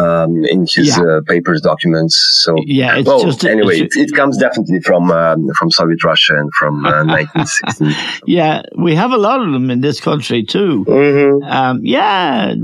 um, 0.00 0.44
in 0.44 0.62
his 0.62 0.98
yeah. 0.98 1.20
papers 1.24 1.60
documents. 1.60 2.16
So 2.42 2.56
yeah, 2.66 2.98
it's 2.98 3.06
well, 3.06 3.22
just 3.22 3.44
anyway, 3.44 3.78
it, 3.78 3.90
it, 3.94 4.12
comes 4.12 4.38
definitely 4.38 4.80
from 4.80 5.12
um, 5.12 5.50
from 5.56 5.70
Soviet 5.70 6.02
Russia 6.02 6.34
and 6.36 6.52
from 6.52 6.82
1916. 6.82 7.94
yeah, 8.26 8.62
we 8.76 8.96
have 8.96 9.12
a 9.12 9.18
lot 9.18 9.40
of 9.40 9.52
them 9.52 9.70
in 9.70 9.82
this 9.82 10.00
country 10.00 10.42
too. 10.42 10.84
Mm-hmm. 10.88 11.44
Um, 11.44 11.80
yeah, 11.84 12.54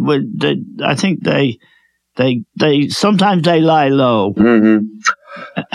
I 0.82 0.94
think 0.96 1.22
they 1.22 1.60
they 2.16 2.42
they 2.58 2.88
sometimes 2.88 3.42
they 3.42 3.60
lie 3.60 3.88
low. 3.88 4.32
Mm-hmm. 4.34 4.86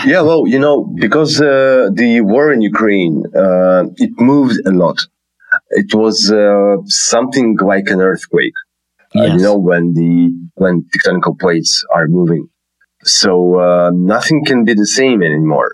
Yeah, 0.06 0.22
well, 0.22 0.46
you 0.46 0.58
know, 0.58 0.84
because 0.94 1.40
uh, 1.40 1.88
the 1.94 2.20
war 2.22 2.52
in 2.52 2.60
Ukraine 2.60 3.24
uh, 3.34 3.84
it 3.96 4.12
moved 4.18 4.60
a 4.66 4.72
lot. 4.72 4.98
It 5.70 5.94
was 5.94 6.30
uh, 6.30 6.76
something 6.86 7.56
like 7.58 7.88
an 7.88 8.00
earthquake. 8.00 8.54
Uh, 9.14 9.24
yes. 9.24 9.34
you 9.36 9.42
know, 9.42 9.56
when 9.56 9.92
the 9.92 10.32
when 10.54 10.84
tectonic 10.90 11.38
plates 11.38 11.84
are 11.94 12.08
moving, 12.08 12.48
so 13.04 13.60
uh, 13.60 13.90
nothing 13.92 14.44
can 14.44 14.64
be 14.64 14.74
the 14.74 14.86
same 14.86 15.22
anymore, 15.22 15.72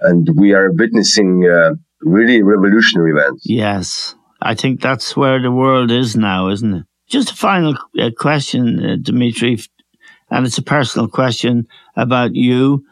and 0.00 0.28
we 0.36 0.52
are 0.52 0.70
witnessing 0.70 1.48
uh, 1.48 1.74
really 2.02 2.42
revolutionary 2.42 3.12
events. 3.12 3.42
Yes, 3.46 4.14
I 4.42 4.54
think 4.54 4.82
that's 4.82 5.16
where 5.16 5.40
the 5.40 5.50
world 5.50 5.90
is 5.90 6.14
now, 6.14 6.50
isn't 6.50 6.74
it? 6.74 6.84
Just 7.08 7.32
a 7.32 7.36
final 7.36 7.74
question, 8.18 9.02
Dmitry 9.02 9.58
and 10.34 10.46
it's 10.46 10.58
a 10.58 10.62
personal 10.62 11.06
question 11.06 11.68
about 11.94 12.34
you 12.34 12.84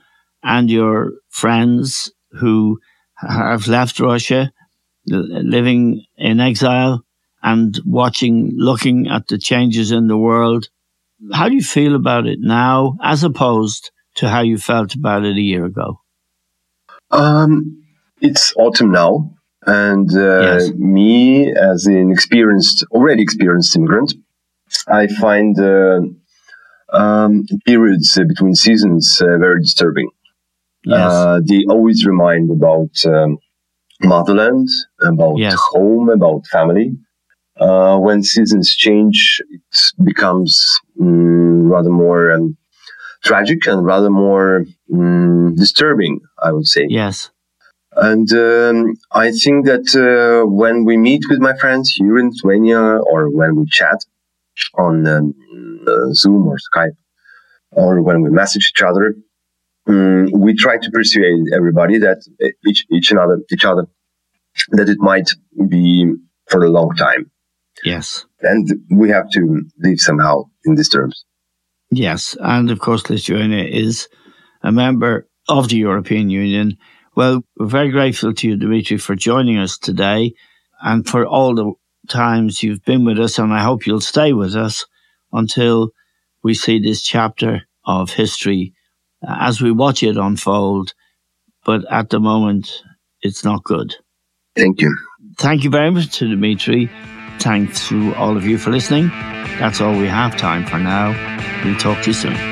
and 0.45 0.71
your 0.71 1.15
friends 1.29 2.13
who 2.31 2.79
have 3.17 3.67
left 3.67 3.99
Russia, 3.99 4.53
living 5.07 6.05
in 6.17 6.39
exile 6.39 7.05
and 7.43 7.81
watching, 7.85 8.53
looking 8.55 9.09
at 9.09 9.27
the 9.27 9.39
changes 9.39 9.91
in 9.91 10.07
the 10.07 10.17
world. 10.17 10.69
How 11.33 11.49
do 11.49 11.57
you 11.57 11.65
feel 11.65 11.97
about 11.97 12.29
it 12.29 12.39
now 12.41 12.97
as 13.03 13.25
opposed 13.25 13.91
to 14.17 14.29
how 14.29 14.43
you 14.43 14.57
felt 14.57 14.95
about 14.95 15.25
it 15.25 15.37
a 15.37 15.41
year 15.41 15.65
ago? 15.65 15.99
Um, 17.11 17.83
it's 18.21 18.55
autumn 18.57 18.93
now. 18.93 19.35
And 19.67 20.09
uh, 20.17 20.43
yes. 20.43 20.71
me, 20.77 21.53
as 21.53 21.87
an 21.87 22.13
experienced, 22.13 22.87
already 22.93 23.23
experienced 23.23 23.75
immigrant, 23.75 24.15
I 24.87 25.09
find 25.09 25.59
uh, 25.59 26.03
um, 26.93 27.45
periods 27.67 28.17
uh, 28.19 28.25
between 28.25 28.55
seasons 28.55 29.21
uh, 29.21 29.39
very 29.39 29.61
disturbing. 29.61 30.11
Yes. 30.85 31.13
Uh, 31.13 31.41
they 31.45 31.65
always 31.69 32.05
remind 32.05 32.51
about 32.51 32.91
um, 33.07 33.39
motherland, 34.01 34.69
about 35.01 35.39
yes. 35.39 35.55
home, 35.71 36.09
about 36.09 36.47
family. 36.47 36.97
Uh, 37.61 37.99
when 37.99 38.23
seasons 38.23 38.75
change, 38.75 39.41
it 39.51 39.61
becomes 40.03 40.81
um, 41.01 41.69
rather 41.69 41.91
more 41.91 42.33
um, 42.33 42.57
tragic 43.23 43.67
and 43.67 43.85
rather 43.85 44.11
more 44.11 44.65
um, 44.93 45.55
disturbing, 45.55 46.21
I 46.43 46.53
would 46.53 46.67
say. 46.67 46.87
Yes. 46.89 47.31
And 47.95 48.33
um, 48.33 48.97
I 49.13 49.33
think 49.33 49.67
that 49.67 49.87
uh, 49.95 50.49
when 50.49 50.85
we 50.85 50.97
meet 50.97 51.23
with 51.29 51.41
my 51.41 51.55
friends 51.57 51.91
here 51.91 52.19
in 52.19 52.31
Lithuania 52.31 52.81
or 52.81 53.29
when 53.29 53.55
we 53.55 53.67
chat 53.67 53.99
on 54.79 55.07
um, 55.07 55.35
uh, 55.87 56.13
Zoom 56.13 56.47
or 56.47 56.57
Skype, 56.57 56.97
or 57.73 58.03
when 58.03 58.23
we 58.23 58.31
message 58.31 58.73
each 58.75 58.83
other, 58.83 59.15
um, 59.87 60.31
we 60.33 60.55
try 60.55 60.79
to 60.79 60.91
persuade 60.91 61.45
everybody 61.55 61.99
that 61.99 62.23
each 62.67 62.87
each 62.91 63.11
another 63.11 63.41
each 63.53 63.65
other 63.65 63.87
that 64.71 64.89
it 64.89 64.99
might 65.01 65.31
be 65.69 66.13
for 66.49 66.65
a 66.65 66.71
long 66.71 66.95
time. 66.97 67.31
Yes, 67.85 68.27
and 68.41 68.69
we 68.91 69.11
have 69.11 69.31
to 69.31 69.65
live 69.79 69.99
somehow 69.99 70.45
in 70.65 70.75
these 70.75 70.89
terms. 70.89 71.25
Yes, 71.91 72.37
and 72.41 72.71
of 72.71 72.79
course, 72.79 73.09
Lithuania 73.11 73.65
is 73.65 74.09
a 74.63 74.73
member 74.73 75.29
of 75.49 75.69
the 75.69 75.77
European 75.77 76.31
Union. 76.31 76.79
Well, 77.15 77.43
we're 77.59 77.67
very 77.67 77.91
grateful 77.91 78.33
to 78.33 78.49
you, 78.49 78.57
Dimitri, 78.57 78.97
for 78.97 79.15
joining 79.15 79.59
us 79.59 79.77
today 79.77 80.33
and 80.81 81.07
for 81.07 81.27
all 81.27 81.55
the 81.55 81.73
times 82.09 82.63
you've 82.63 82.85
been 82.85 83.05
with 83.05 83.19
us, 83.19 83.39
and 83.39 83.53
I 83.53 83.63
hope 83.63 83.87
you'll 83.87 84.01
stay 84.01 84.33
with 84.33 84.55
us 84.55 84.85
until 85.33 85.91
we 86.43 86.55
see 86.55 86.79
this 86.79 87.03
chapter 87.03 87.63
of 87.85 88.11
history 88.11 88.75
uh, 89.27 89.37
as 89.41 89.61
we 89.61 89.73
watch 89.73 90.03
it 90.03 90.17
unfold. 90.17 90.95
But 91.65 91.91
at 91.91 92.11
the 92.11 92.21
moment, 92.21 92.83
it's 93.21 93.45
not 93.45 93.63
good. 93.65 93.95
Thank 94.57 94.81
you. 94.81 94.97
Thank 95.39 95.65
you 95.65 95.71
very 95.71 95.91
much 95.91 96.19
to 96.19 96.29
Dimitri. 96.29 96.91
Thanks 97.39 97.89
to 97.89 98.15
all 98.17 98.37
of 98.37 98.45
you 98.45 98.59
for 98.59 98.71
listening. 98.71 99.09
That's 99.59 99.81
all 99.81 99.97
we 99.97 100.09
have 100.09 100.37
time 100.37 100.67
for 100.67 100.79
now. 100.79 101.11
We'll 101.65 101.79
talk 101.79 102.03
to 102.03 102.11
you 102.11 102.15
soon. 102.15 102.52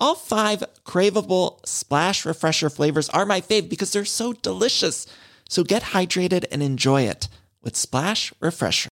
All 0.00 0.14
five 0.14 0.64
craveable 0.86 1.58
splash 1.66 2.24
refresher 2.24 2.70
flavors 2.70 3.10
are 3.10 3.26
my 3.26 3.42
fave 3.42 3.68
because 3.68 3.92
they're 3.92 4.06
so 4.06 4.32
delicious. 4.32 5.06
So 5.46 5.62
get 5.62 5.82
hydrated 5.82 6.46
and 6.50 6.62
enjoy 6.62 7.02
it 7.02 7.28
with 7.62 7.76
Splash 7.76 8.32
Refresher. 8.40 8.88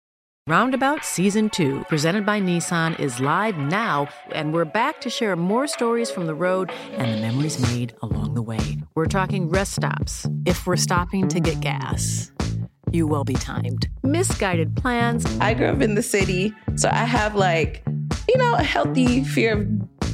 Roundabout 0.49 1.05
Season 1.05 1.49
2, 1.51 1.85
presented 1.89 2.27
by 2.27 2.41
Nissan, 2.41 2.99
is 2.99 3.21
live 3.21 3.57
now, 3.57 4.09
and 4.33 4.53
we're 4.53 4.65
back 4.65 5.01
to 5.03 5.11
share 5.11 5.37
more 5.37 5.69
stories 5.69 6.11
from 6.11 6.27
the 6.27 6.35
road 6.35 6.73
and 6.93 7.13
the 7.13 7.21
memories 7.21 7.61
made 7.73 7.95
along 8.03 8.35
the 8.35 8.43
way. 8.43 8.79
We're 8.97 9.07
talking 9.07 9.49
rest 9.49 9.75
stops. 9.75 10.27
If 10.45 10.67
we're 10.67 10.77
stopping 10.77 11.29
to 11.29 11.39
get 11.39 11.61
gas, 11.61 12.33
you 12.91 13.07
will 13.07 13.25
be 13.25 13.35
timed. 13.35 13.89
Misguided 14.03 14.75
plans. 14.77 15.25
I 15.39 15.55
grew 15.55 15.67
up 15.67 15.83
in 15.83 15.95
the 15.95 16.03
city, 16.03 16.53
so 16.75 16.89
I 16.89 17.05
have 17.05 17.37
like, 17.37 17.85
you 18.29 18.39
know, 18.39 18.55
a 18.55 18.63
healthy 18.63 19.23
fear 19.25 19.61
of 19.61 19.96